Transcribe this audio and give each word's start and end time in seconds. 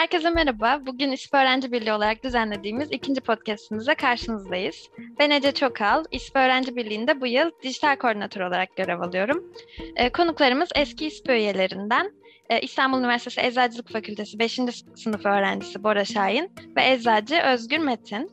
Herkese 0.00 0.30
merhaba. 0.30 0.80
Bugün 0.86 1.12
İSP 1.12 1.34
Öğrenci 1.34 1.72
Birliği 1.72 1.92
olarak 1.92 2.24
düzenlediğimiz 2.24 2.88
ikinci 2.92 3.20
podcastimize 3.20 3.94
karşınızdayız. 3.94 4.90
Ben 5.18 5.30
Ece 5.30 5.52
Çokal. 5.52 6.04
İSP 6.10 6.36
Öğrenci 6.36 6.76
Birliği'nde 6.76 7.20
bu 7.20 7.26
yıl 7.26 7.50
dijital 7.62 7.96
koordinatör 7.96 8.40
olarak 8.40 8.76
görev 8.76 9.00
alıyorum. 9.00 9.52
Ee, 9.96 10.12
konuklarımız 10.12 10.68
eski 10.74 11.06
İSP 11.06 11.28
üyelerinden 11.28 12.12
e, 12.50 12.60
İstanbul 12.60 12.98
Üniversitesi 12.98 13.40
Eczacılık 13.40 13.92
Fakültesi 13.92 14.38
5. 14.38 14.60
sınıf 14.96 15.26
öğrencisi 15.26 15.84
Bora 15.84 16.04
Şahin 16.04 16.52
ve 16.76 16.90
eczacı 16.90 17.36
Özgür 17.40 17.78
Metin. 17.78 18.30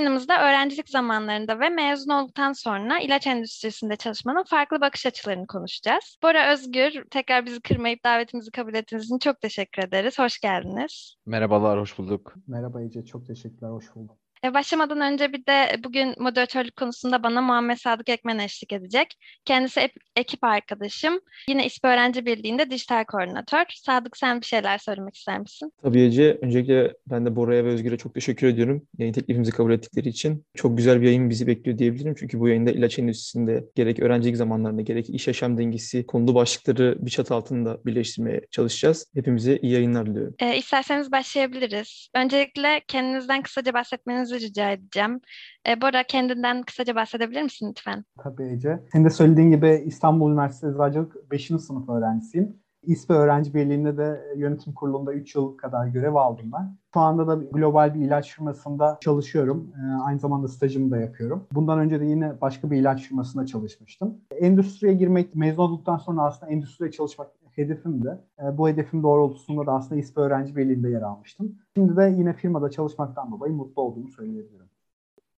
Yayınımızda 0.00 0.48
öğrencilik 0.48 0.88
zamanlarında 0.88 1.60
ve 1.60 1.68
mezun 1.68 2.12
olduktan 2.12 2.52
sonra 2.52 2.98
ilaç 2.98 3.26
endüstrisinde 3.26 3.96
çalışmanın 3.96 4.44
farklı 4.44 4.80
bakış 4.80 5.06
açılarını 5.06 5.46
konuşacağız. 5.46 6.16
Bora 6.22 6.52
Özgür, 6.52 7.04
tekrar 7.10 7.46
bizi 7.46 7.60
kırmayıp 7.60 8.04
davetimizi 8.04 8.50
kabul 8.50 8.74
ettiğiniz 8.74 9.04
için 9.04 9.18
çok 9.18 9.40
teşekkür 9.40 9.82
ederiz. 9.82 10.18
Hoş 10.18 10.38
geldiniz. 10.40 11.14
Merhabalar, 11.26 11.80
hoş 11.80 11.98
bulduk. 11.98 12.34
Merhaba 12.46 12.82
Ece, 12.82 13.04
çok 13.04 13.26
teşekkürler, 13.26 13.70
hoş 13.70 13.94
bulduk. 13.94 14.18
E, 14.44 14.54
başlamadan 14.54 15.00
önce 15.00 15.32
bir 15.32 15.46
de 15.46 15.76
bugün 15.84 16.14
moderatörlük 16.18 16.76
konusunda 16.76 17.22
bana 17.22 17.40
Muhammed 17.40 17.76
Sadık 17.76 18.08
Ekmen 18.08 18.38
eşlik 18.38 18.72
edecek. 18.72 19.14
Kendisi 19.44 19.88
ekip 20.16 20.44
arkadaşım. 20.44 21.20
Yine 21.48 21.66
İSP 21.66 21.84
Öğrenci 21.84 22.26
Birliği'nde 22.26 22.70
dijital 22.70 23.04
koordinatör. 23.04 23.64
Sadık 23.74 24.16
sen 24.16 24.40
bir 24.40 24.46
şeyler 24.46 24.78
söylemek 24.78 25.16
ister 25.16 25.38
misin? 25.38 25.72
Tabii 25.82 26.00
Ece. 26.00 26.38
Öncelikle 26.42 26.94
ben 27.06 27.26
de 27.26 27.36
Bora'ya 27.36 27.64
ve 27.64 27.68
Özgür'e 27.68 27.96
çok 27.96 28.14
teşekkür 28.14 28.46
ediyorum. 28.46 28.86
Yayın 28.98 29.12
teklifimizi 29.12 29.50
kabul 29.50 29.72
ettikleri 29.72 30.08
için. 30.08 30.44
Çok 30.54 30.76
güzel 30.76 31.00
bir 31.00 31.06
yayın 31.06 31.30
bizi 31.30 31.46
bekliyor 31.46 31.78
diyebilirim. 31.78 32.14
Çünkü 32.18 32.40
bu 32.40 32.48
yayında 32.48 32.70
ilaç 32.70 32.98
endüstrisinde 32.98 33.64
gerek 33.74 34.00
öğrencilik 34.00 34.36
zamanlarında 34.36 34.82
gerek 34.82 35.10
iş 35.10 35.26
yaşam 35.26 35.58
dengesi 35.58 36.06
konulu 36.06 36.34
başlıkları 36.34 36.96
bir 36.98 37.10
çatı 37.10 37.34
altında 37.34 37.84
birleştirmeye 37.84 38.40
çalışacağız. 38.50 39.06
Hepimize 39.14 39.56
iyi 39.56 39.72
yayınlar 39.72 40.06
diliyorum. 40.06 40.34
E, 40.38 40.56
isterseniz 40.56 41.12
başlayabiliriz. 41.12 42.08
Öncelikle 42.14 42.80
kendinizden 42.88 43.42
kısaca 43.42 43.74
bahsetmenizi 43.74 44.29
bahsetmenizi 44.30 44.46
rica 44.46 44.70
edeceğim. 44.70 45.20
E, 45.68 45.80
Bora 45.80 46.02
kendinden 46.02 46.62
kısaca 46.62 46.94
bahsedebilir 46.94 47.42
misin 47.42 47.68
lütfen? 47.70 48.04
Tabii 48.18 48.52
Ece. 48.52 48.80
Senin 48.92 49.04
de 49.04 49.10
söylediğin 49.10 49.50
gibi 49.50 49.82
İstanbul 49.86 50.30
Üniversitesi 50.30 50.72
Eczacılık 50.74 51.30
5. 51.30 51.46
sınıf 51.46 51.88
öğrencisiyim. 51.88 52.60
İSPE 52.82 53.14
Öğrenci 53.14 53.54
Birliği'nde 53.54 53.96
de 53.96 54.20
yönetim 54.36 54.72
kurulunda 54.72 55.12
3 55.12 55.34
yıl 55.34 55.56
kadar 55.56 55.86
görev 55.86 56.14
aldım 56.14 56.50
ben. 56.52 56.76
Şu 56.94 57.00
anda 57.00 57.26
da 57.26 57.34
global 57.34 57.94
bir 57.94 58.00
ilaç 58.00 58.34
firmasında 58.34 58.98
çalışıyorum. 59.00 59.72
Ee, 59.76 60.02
aynı 60.02 60.18
zamanda 60.18 60.48
stajımı 60.48 60.90
da 60.90 60.96
yapıyorum. 60.96 61.46
Bundan 61.52 61.78
önce 61.78 62.00
de 62.00 62.04
yine 62.04 62.40
başka 62.40 62.70
bir 62.70 62.76
ilaç 62.76 63.02
firmasında 63.02 63.46
çalışmıştım. 63.46 64.14
Endüstriye 64.40 64.94
girmek, 64.94 65.34
mezun 65.34 65.62
olduktan 65.62 65.96
sonra 65.96 66.22
aslında 66.22 66.52
endüstriye 66.52 66.90
çalışmak 66.90 67.28
hedefimdi. 67.54 68.18
E, 68.38 68.58
bu 68.58 68.68
hedefim 68.68 69.02
doğrultusunda 69.02 69.66
da 69.66 69.72
aslında 69.72 70.00
İSP 70.00 70.18
Öğrenci 70.18 70.56
Birliği'nde 70.56 70.88
yer 70.88 71.02
almıştım. 71.02 71.58
Şimdi 71.76 71.96
de 71.96 72.14
yine 72.18 72.32
firmada 72.32 72.70
çalışmaktan 72.70 73.32
dolayı 73.32 73.52
mutlu 73.52 73.82
olduğumu 73.82 74.08
söyleyebilirim. 74.08 74.70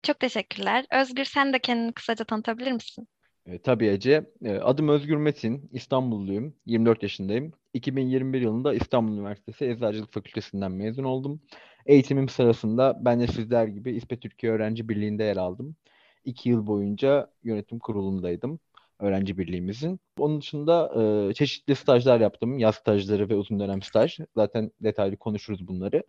Çok 0.03 0.21
teşekkürler. 0.21 0.87
Özgür 0.93 1.25
sen 1.25 1.53
de 1.53 1.59
kendini 1.59 1.93
kısaca 1.93 2.25
tanıtabilir 2.25 2.73
misin? 2.73 3.09
E, 3.47 3.59
tabii 3.63 3.87
Ece. 3.87 4.31
E, 4.45 4.59
adım 4.59 4.89
Özgür 4.89 5.17
Metin. 5.17 5.69
İstanbulluyum. 5.73 6.55
24 6.67 7.03
yaşındayım. 7.03 7.53
2021 7.75 8.41
yılında 8.41 8.75
İstanbul 8.75 9.13
Üniversitesi 9.13 9.65
Eczacılık 9.65 10.13
Fakültesinden 10.13 10.73
mezun 10.73 11.05
oldum. 11.05 11.41
Eğitimim 11.87 12.29
sırasında 12.29 12.99
ben 13.05 13.21
de 13.21 13.27
sizler 13.27 13.67
gibi 13.67 13.93
İSPE 13.93 14.21
Türkiye 14.21 14.53
Öğrenci 14.53 14.89
Birliği'nde 14.89 15.25
yer 15.25 15.37
aldım. 15.37 15.77
İki 16.25 16.49
yıl 16.49 16.67
boyunca 16.67 17.31
yönetim 17.43 17.79
kurulundaydım 17.79 18.61
öğrenci 19.01 19.39
birliğimizin. 19.39 20.01
Onun 20.19 20.41
dışında 20.41 20.93
e, 21.31 21.35
çeşitli 21.35 21.77
stajlar 21.77 22.21
yaptım. 22.21 22.59
Yaz 22.59 22.75
stajları 22.75 23.29
ve 23.29 23.35
uzun 23.35 23.61
dönem 23.61 23.83
staj. 23.83 24.19
Zaten 24.37 24.71
detaylı 24.81 25.17
konuşuruz 25.17 25.69
bunları. 25.69 26.03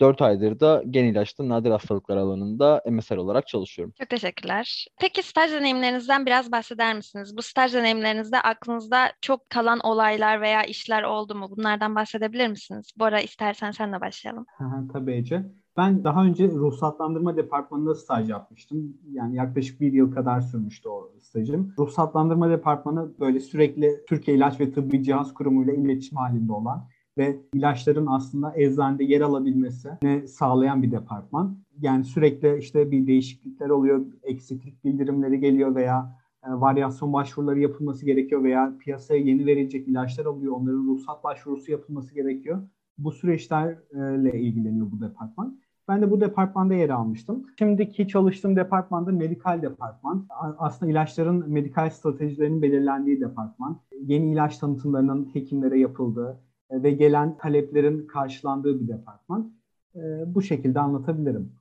4 0.00 0.22
aydır 0.22 0.60
da 0.60 0.82
gen 0.90 1.04
ilaçta 1.04 1.48
nadir 1.48 1.70
hastalıklar 1.70 2.16
alanında 2.16 2.82
MSR 2.90 3.16
olarak 3.16 3.46
çalışıyorum. 3.46 3.94
Çok 3.98 4.08
teşekkürler. 4.08 4.86
Peki 5.00 5.22
staj 5.22 5.52
deneyimlerinizden 5.52 6.26
biraz 6.26 6.52
bahseder 6.52 6.96
misiniz? 6.96 7.36
Bu 7.36 7.42
staj 7.42 7.74
deneyimlerinizde 7.74 8.40
aklınızda 8.40 9.12
çok 9.20 9.50
kalan 9.50 9.80
olaylar 9.80 10.40
veya 10.40 10.62
işler 10.62 11.02
oldu 11.02 11.34
mu? 11.34 11.50
Bunlardan 11.50 11.94
bahsedebilir 11.94 12.48
misiniz? 12.48 12.92
Bora 12.96 13.20
istersen 13.20 13.70
senle 13.70 14.00
başlayalım. 14.00 14.46
Tabii 14.92 15.12
Ece. 15.12 15.42
Ben 15.76 16.04
daha 16.04 16.24
önce 16.24 16.48
ruhsatlandırma 16.48 17.36
departmanında 17.36 17.94
staj 17.94 18.30
yapmıştım. 18.30 18.96
Yani 19.12 19.36
yaklaşık 19.36 19.80
bir 19.80 19.92
yıl 19.92 20.12
kadar 20.12 20.40
sürmüştü 20.40 20.88
o 20.88 21.12
stajım. 21.20 21.74
Ruhsatlandırma 21.78 22.50
departmanı 22.50 23.12
böyle 23.20 23.40
sürekli 23.40 24.00
Türkiye 24.08 24.36
İlaç 24.36 24.60
ve 24.60 24.72
Tıbbi 24.72 25.02
Cihaz 25.02 25.34
Kurumu 25.34 25.64
ile 25.64 25.76
iletişim 25.76 26.18
halinde 26.18 26.52
olan 26.52 26.88
ve 27.18 27.40
ilaçların 27.54 28.06
aslında 28.06 28.52
eczanede 28.56 29.04
yer 29.04 29.20
alabilmesini 29.20 30.28
sağlayan 30.28 30.82
bir 30.82 30.92
departman. 30.92 31.58
Yani 31.80 32.04
sürekli 32.04 32.58
işte 32.58 32.90
bir 32.90 33.06
değişiklikler 33.06 33.68
oluyor, 33.68 34.06
eksiklik 34.22 34.84
bildirimleri 34.84 35.40
geliyor 35.40 35.74
veya 35.74 36.18
e, 36.46 36.50
varyasyon 36.50 37.12
başvuruları 37.12 37.60
yapılması 37.60 38.06
gerekiyor 38.06 38.42
veya 38.44 38.76
piyasaya 38.78 39.20
yeni 39.20 39.46
verilecek 39.46 39.88
ilaçlar 39.88 40.24
oluyor. 40.24 40.52
Onların 40.52 40.86
ruhsat 40.86 41.24
başvurusu 41.24 41.72
yapılması 41.72 42.14
gerekiyor. 42.14 42.62
Bu 42.98 43.12
süreçlerle 43.12 44.40
ilgileniyor 44.40 44.90
bu 44.92 45.00
departman. 45.00 45.58
Ben 45.88 46.02
de 46.02 46.10
bu 46.10 46.20
departmanda 46.20 46.74
yer 46.74 46.90
almıştım. 46.90 47.46
Şimdiki 47.58 48.08
çalıştığım 48.08 48.56
departmanda 48.56 49.12
medikal 49.12 49.62
departman. 49.62 50.26
Aslında 50.58 50.92
ilaçların 50.92 51.50
medikal 51.50 51.90
stratejilerinin 51.90 52.62
belirlendiği 52.62 53.20
departman. 53.20 53.80
Yeni 54.02 54.32
ilaç 54.32 54.58
tanıtımlarının 54.58 55.30
hekimlere 55.32 55.78
yapıldığı 55.78 56.40
e, 56.70 56.82
ve 56.82 56.90
gelen 56.90 57.36
taleplerin 57.36 58.06
karşılandığı 58.06 58.80
bir 58.80 58.88
departman. 58.88 59.52
E, 59.94 60.00
bu 60.34 60.42
şekilde 60.42 60.80
anlatabilirim. 60.80 61.52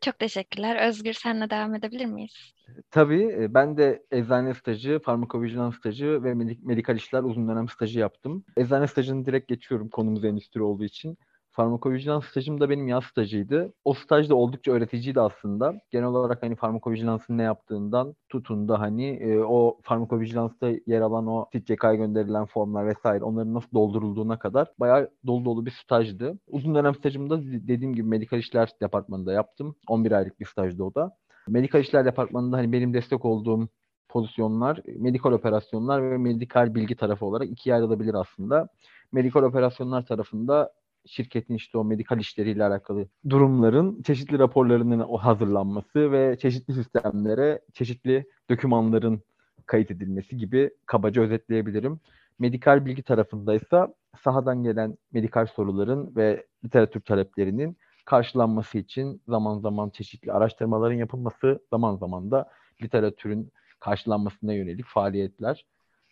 Çok 0.00 0.18
teşekkürler. 0.18 0.88
Özgür 0.88 1.12
senle 1.12 1.50
devam 1.50 1.74
edebilir 1.74 2.06
miyiz? 2.06 2.52
Tabii. 2.90 3.22
E, 3.22 3.54
ben 3.54 3.76
de 3.76 4.02
eczane 4.10 4.54
stajı, 4.54 5.00
farmakovijilans 5.04 5.76
stajı 5.76 6.24
ve 6.24 6.34
medikal 6.62 6.96
işler 6.96 7.22
uzun 7.22 7.48
dönem 7.48 7.68
stajı 7.68 7.98
yaptım. 7.98 8.44
Eczane 8.56 8.86
stajını 8.86 9.26
direkt 9.26 9.48
geçiyorum 9.48 9.88
konumuz 9.88 10.24
endüstri 10.24 10.62
olduğu 10.62 10.84
için. 10.84 11.18
Farmakovijilans 11.52 12.24
stajım 12.24 12.60
da 12.60 12.70
benim 12.70 12.88
yaz 12.88 13.04
stajıydı. 13.04 13.72
O 13.84 13.94
staj 13.94 14.28
da 14.28 14.34
oldukça 14.34 14.72
öğreticiydi 14.72 15.20
aslında. 15.20 15.74
Genel 15.90 16.06
olarak 16.06 16.42
hani 16.42 16.56
farmakovijilansın 16.56 17.38
ne 17.38 17.42
yaptığından 17.42 18.14
tutun 18.28 18.68
da 18.68 18.80
hani 18.80 19.06
e, 19.06 19.38
o 19.38 19.78
farmakovijilansta 19.82 20.70
yer 20.86 21.00
alan 21.00 21.26
o 21.26 21.46
SİTCK'ya 21.52 21.94
gönderilen 21.94 22.46
formlar 22.46 22.86
vesaire 22.86 23.24
onların 23.24 23.54
nasıl 23.54 23.72
doldurulduğuna 23.74 24.38
kadar 24.38 24.68
bayağı 24.80 25.10
dolu 25.26 25.44
dolu 25.44 25.66
bir 25.66 25.70
stajdı. 25.70 26.38
Uzun 26.48 26.74
dönem 26.74 26.94
stajımda 26.94 27.42
dediğim 27.42 27.94
gibi 27.94 28.08
medikal 28.08 28.38
işler 28.38 28.70
departmanında 28.82 29.32
yaptım. 29.32 29.76
11 29.88 30.12
aylık 30.12 30.40
bir 30.40 30.46
stajdı 30.46 30.84
o 30.84 30.94
da. 30.94 31.16
Medikal 31.48 31.80
işler 31.80 32.04
departmanında 32.04 32.56
hani 32.56 32.72
benim 32.72 32.94
destek 32.94 33.24
olduğum 33.24 33.68
pozisyonlar, 34.08 34.80
medikal 34.96 35.32
operasyonlar 35.32 36.10
ve 36.10 36.18
medikal 36.18 36.74
bilgi 36.74 36.96
tarafı 36.96 37.26
olarak 37.26 37.48
ikiye 37.48 37.74
ayrılabilir 37.74 38.14
aslında. 38.14 38.68
Medikal 39.12 39.42
operasyonlar 39.42 40.06
tarafında 40.06 40.72
şirketin 41.06 41.54
işte 41.54 41.78
o 41.78 41.84
medikal 41.84 42.18
işleriyle 42.18 42.64
alakalı 42.64 43.06
durumların 43.30 44.02
çeşitli 44.02 44.38
raporlarının 44.38 45.00
o 45.00 45.18
hazırlanması 45.18 46.12
ve 46.12 46.38
çeşitli 46.38 46.74
sistemlere 46.74 47.60
çeşitli 47.72 48.26
dokümanların 48.50 49.22
kayıt 49.66 49.90
edilmesi 49.90 50.36
gibi 50.36 50.70
kabaca 50.86 51.22
özetleyebilirim. 51.22 52.00
Medikal 52.38 52.86
bilgi 52.86 53.02
tarafındaysa 53.02 53.94
sahadan 54.24 54.62
gelen 54.62 54.98
medikal 55.12 55.46
soruların 55.46 56.16
ve 56.16 56.46
literatür 56.64 57.00
taleplerinin 57.00 57.76
karşılanması 58.04 58.78
için 58.78 59.22
zaman 59.28 59.58
zaman 59.58 59.90
çeşitli 59.90 60.32
araştırmaların 60.32 60.96
yapılması, 60.96 61.60
zaman 61.70 61.96
zaman 61.96 62.30
da 62.30 62.50
literatürün 62.82 63.52
karşılanmasına 63.80 64.52
yönelik 64.52 64.86
faaliyetler 64.86 65.66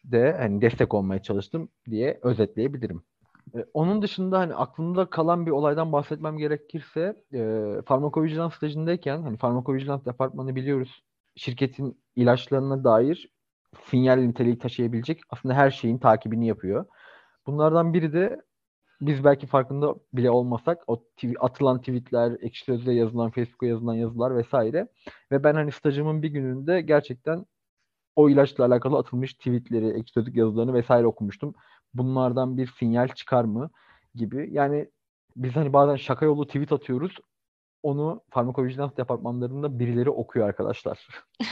de 0.05 0.37
hani 0.39 0.61
destek 0.61 0.95
olmaya 0.95 1.23
çalıştım 1.23 1.69
diye 1.91 2.19
özetleyebilirim. 2.23 3.03
E, 3.55 3.67
onun 3.75 4.03
dışında 4.03 4.39
hani 4.39 4.55
aklımda 4.55 5.11
kalan 5.11 5.47
bir 5.47 5.51
olaydan 5.51 5.93
bahsetmem 5.93 6.39
gerekirse 6.39 7.17
e, 7.33 7.73
farmakovijilans 7.87 8.55
stajındayken 8.55 9.23
hani 9.23 9.37
farmakovijilans 9.37 10.05
departmanı 10.05 10.55
biliyoruz 10.57 11.03
şirketin 11.37 12.01
ilaçlarına 12.17 12.85
dair 12.85 13.29
sinyal 13.85 14.17
niteliği 14.17 14.59
taşıyabilecek 14.59 15.21
aslında 15.31 15.55
her 15.55 15.71
şeyin 15.71 15.99
takibini 15.99 16.47
yapıyor. 16.47 16.87
Bunlardan 17.47 17.95
biri 17.95 18.13
de 18.13 18.41
biz 19.01 19.25
belki 19.25 19.47
farkında 19.47 19.95
bile 20.13 20.31
olmasak 20.31 20.85
o 20.87 21.05
atılan 21.41 21.79
tweetler, 21.79 22.37
ekşi 22.41 22.65
sözle 22.65 22.93
yazılan, 22.93 23.31
Facebook'a 23.31 23.67
yazılan 23.67 23.95
yazılar 23.95 24.37
vesaire 24.37 24.89
ve 25.33 25.45
ben 25.45 25.55
hani 25.55 25.73
stajımın 25.73 26.23
bir 26.23 26.29
gününde 26.29 26.81
gerçekten 26.81 27.47
o 28.17 28.31
ilaçla 28.31 28.65
alakalı 28.65 28.99
atılmış 28.99 29.35
tweetleri, 29.35 29.89
ekşi 29.89 30.13
sözlük 30.13 30.37
yazılarını 30.37 30.75
vesaire 30.75 31.07
okumuştum 31.07 31.55
bunlardan 31.95 32.57
bir 32.57 32.75
sinyal 32.79 33.09
çıkar 33.09 33.45
mı 33.45 33.71
gibi. 34.15 34.49
Yani 34.53 34.91
biz 35.37 35.57
hani 35.57 35.73
bazen 35.73 35.97
şaka 35.97 36.25
yolu 36.25 36.47
tweet 36.47 36.73
atıyoruz. 36.73 37.17
Onu 37.83 38.23
farmakovijilans 38.31 38.97
departmanlarında 38.97 39.79
birileri 39.79 40.11
okuyor 40.11 40.49
arkadaşlar. 40.49 41.09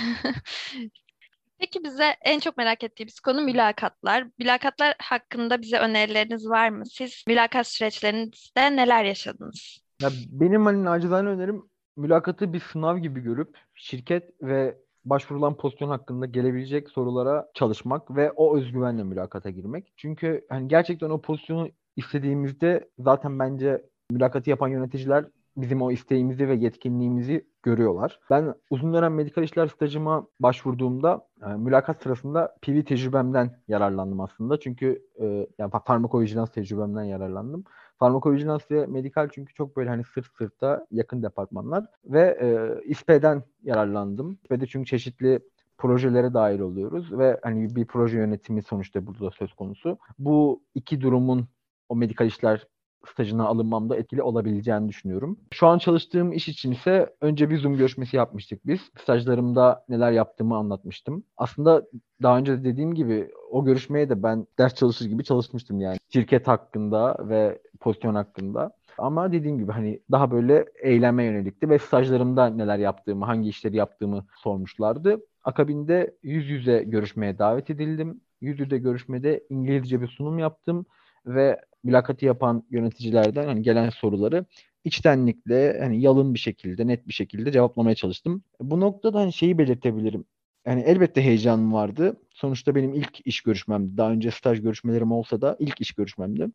Peki 1.59 1.85
bize 1.85 2.05
en 2.25 2.41
çok 2.41 2.57
merak 2.57 2.85
ettiğimiz 2.85 3.21
konu 3.21 3.43
mülakatlar. 3.43 4.27
Mülakatlar 4.39 4.95
hakkında 4.99 5.63
bize 5.63 5.79
önerileriniz 5.79 6.49
var 6.49 6.69
mı? 6.69 6.87
Siz 6.87 7.25
mülakat 7.29 7.67
süreçlerinizde 7.67 8.77
neler 8.77 9.05
yaşadınız? 9.05 9.79
Ya 10.03 10.09
benim 10.31 10.67
hani 10.67 10.85
nacizane 10.85 11.29
önerim 11.29 11.63
mülakatı 11.97 12.53
bir 12.53 12.61
sınav 12.61 12.99
gibi 12.99 13.21
görüp 13.21 13.59
şirket 13.75 14.43
ve 14.43 14.79
başvurulan 15.07 15.57
pozisyon 15.57 15.89
hakkında 15.89 16.27
gelebilecek 16.27 16.91
sorulara 16.91 17.49
çalışmak 17.55 18.17
ve 18.17 18.33
o 18.33 18.57
özgüvenle 18.57 19.05
mülakata 19.05 19.51
girmek. 19.51 19.93
Çünkü 19.97 20.47
hani 20.49 20.69
gerçekten 20.69 21.11
o 21.11 21.21
pozisyonu 21.21 21.69
istediğimizde 21.97 22.89
zaten 22.99 23.39
bence 23.39 23.83
mülakatı 24.11 24.51
yapan 24.51 24.69
yöneticiler 24.69 25.25
bizim 25.57 25.83
o 25.83 25.91
isteğimizi 25.91 26.49
ve 26.49 26.55
yetkinliğimizi 26.55 27.47
görüyorlar. 27.63 28.21
Ben 28.31 28.55
uzun 28.71 28.95
dönem 28.95 29.15
medikal 29.15 29.43
işler 29.43 29.67
stajıma 29.67 30.27
başvurduğumda 30.41 31.29
e, 31.43 31.47
mülakat 31.47 32.03
sırasında 32.03 32.57
PV 32.63 32.83
tecrübemden 32.83 33.51
yararlandım 33.69 34.21
aslında. 34.21 34.61
Çünkü 34.61 35.03
e, 35.21 35.47
yani 35.59 35.71
farmakovijilans 35.87 36.51
tecrübemden 36.53 37.05
yararlandım. 37.05 37.65
Farmakovijilans 37.99 38.71
ve 38.71 38.87
medikal 38.87 39.29
çünkü 39.33 39.55
çok 39.55 39.77
böyle 39.77 39.89
hani 39.89 40.05
sırt 40.05 40.27
sırta 40.39 40.87
yakın 40.91 41.23
departmanlar 41.23 41.85
ve 42.05 42.39
e, 42.41 42.81
İSP'den 42.85 43.43
yararlandım. 43.63 44.39
İSP'de 44.43 44.67
çünkü 44.67 44.87
çeşitli 44.87 45.41
projelere 45.79 46.35
dahil 46.35 46.61
oluyoruz 46.61 47.19
ve 47.19 47.41
hani 47.43 47.77
bir 47.77 47.87
proje 47.87 48.19
yönetimi 48.19 48.63
sonuçta 48.63 49.07
burada 49.07 49.31
söz 49.31 49.55
konusu. 49.55 49.99
Bu 50.19 50.63
iki 50.75 51.01
durumun 51.01 51.49
o 51.89 51.97
medikal 51.97 52.27
işler 52.27 52.67
stajına 53.13 53.47
alınmamda 53.47 53.97
etkili 53.97 54.23
olabileceğini 54.23 54.89
düşünüyorum. 54.89 55.39
Şu 55.53 55.67
an 55.67 55.79
çalıştığım 55.79 56.33
iş 56.33 56.49
için 56.49 56.73
ise 56.73 57.15
önce 57.21 57.51
bir 57.51 57.59
Zoom 57.59 57.77
görüşmesi 57.77 58.17
yapmıştık 58.17 58.67
biz. 58.67 58.81
Stajlarımda 59.03 59.85
neler 59.89 60.13
yaptığımı 60.13 60.57
anlatmıştım. 60.57 61.25
Aslında 61.37 61.83
daha 62.23 62.39
önce 62.39 62.53
de 62.53 62.65
dediğim 62.65 62.95
gibi 62.95 63.31
o 63.51 63.65
görüşmeye 63.65 64.09
de 64.09 64.23
ben 64.23 64.47
ders 64.59 64.75
çalışır 64.75 65.07
gibi 65.07 65.25
çalışmıştım 65.25 65.81
yani. 65.81 65.97
Şirket 66.13 66.49
hakkında 66.49 67.17
ve 67.21 67.59
pozisyon 67.81 68.15
hakkında. 68.15 68.71
Ama 68.99 69.33
dediğim 69.33 69.59
gibi 69.59 69.73
hani 69.73 70.01
daha 70.11 70.31
böyle 70.31 70.65
eğlenme 70.83 71.25
yönelikti 71.25 71.71
ve 71.71 71.79
stajlarımda 71.79 72.47
neler 72.47 72.79
yaptığımı, 72.79 73.25
hangi 73.25 73.49
işleri 73.49 73.77
yaptığımı 73.77 74.27
sormuşlardı. 74.37 75.21
Akabinde 75.45 76.17
yüz 76.23 76.49
yüze 76.51 76.83
görüşmeye 76.83 77.39
davet 77.39 77.71
edildim. 77.71 78.21
Yüz 78.41 78.61
yüze 78.61 78.79
görüşmede 78.79 79.45
İngilizce 79.51 80.01
bir 80.01 80.09
sunum 80.09 80.39
yaptım 80.39 80.87
ve 81.27 81.61
mülakatı 81.85 82.25
yapan 82.25 82.65
yöneticilerden 82.71 83.47
hani 83.47 83.63
gelen 83.63 83.91
soruları 83.91 84.47
içtenlikle 84.85 85.81
hani 85.81 86.01
yalın 86.01 86.35
bir 86.35 86.39
şekilde, 86.39 86.87
net 86.87 87.09
bir 87.09 87.13
şekilde 87.13 87.53
cevaplamaya 87.53 87.95
çalıştım. 87.95 88.45
Bu 88.61 88.81
noktada 88.81 89.21
hani 89.21 89.33
şeyi 89.33 89.59
belirtebilirim. 89.59 90.25
Yani 90.67 90.81
elbette 90.83 91.23
heyecanım 91.23 91.73
vardı. 91.73 92.17
Sonuçta 92.35 92.75
benim 92.75 92.95
ilk 92.95 93.27
iş 93.27 93.41
görüşmemdi. 93.41 93.97
Daha 93.97 94.11
önce 94.11 94.31
staj 94.31 94.63
görüşmelerim 94.63 95.13
olsa 95.13 95.41
da 95.41 95.57
ilk 95.61 95.81
iş 95.81 95.93
görüşmemdi. 95.93 96.49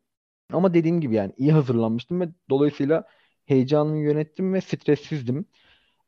Ama 0.53 0.73
dediğim 0.73 1.01
gibi 1.01 1.15
yani 1.15 1.33
iyi 1.37 1.51
hazırlanmıştım 1.51 2.21
ve 2.21 2.29
dolayısıyla 2.49 3.03
heyecanımı 3.45 3.97
yönettim 3.97 4.53
ve 4.53 4.61
stressizdim. 4.61 5.45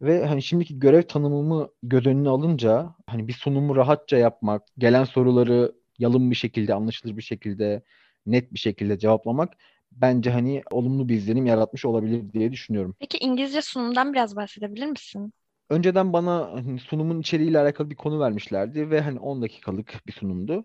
Ve 0.02 0.26
hani 0.26 0.44
şimdiki 0.44 0.80
görev 0.80 1.02
tanımımı 1.04 1.70
göz 1.84 2.08
önüne 2.08 2.30
alınca 2.30 2.96
hani 3.08 3.28
bir 3.28 3.34
sunumu 3.34 3.76
rahatça 3.76 4.18
yapmak, 4.18 4.64
gelen 4.78 5.04
soruları 5.04 5.76
yalın 6.00 6.32
bir 6.32 6.36
şekilde, 6.36 6.74
anlaşılır 6.74 7.18
bir 7.18 7.22
şekilde 7.22 7.84
net 8.26 8.54
bir 8.54 8.60
şekilde 8.60 9.00
cevaplamak 9.00 9.54
bence 9.92 10.30
hani 10.30 10.64
olumlu 10.72 11.10
bir 11.10 11.16
izlenim 11.16 11.46
yaratmış 11.46 11.86
olabilir 11.86 12.34
diye 12.34 12.52
düşünüyorum. 12.52 12.96
Peki 13.00 13.18
İngilizce 13.18 13.62
sunumdan 13.62 14.14
biraz 14.14 14.36
bahsedebilir 14.36 14.86
misin? 14.86 15.34
Önceden 15.70 16.14
bana 16.14 16.50
hani 16.54 16.80
sunumun 16.80 17.20
içeriğiyle 17.20 17.60
alakalı 17.60 17.90
bir 17.90 17.96
konu 17.96 18.20
vermişlerdi 18.20 18.90
ve 18.90 19.02
hani 19.02 19.20
10 19.20 19.42
dakikalık 19.42 20.02
bir 20.08 20.12
sunumdu. 20.12 20.64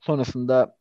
Sonrasında 0.00 0.76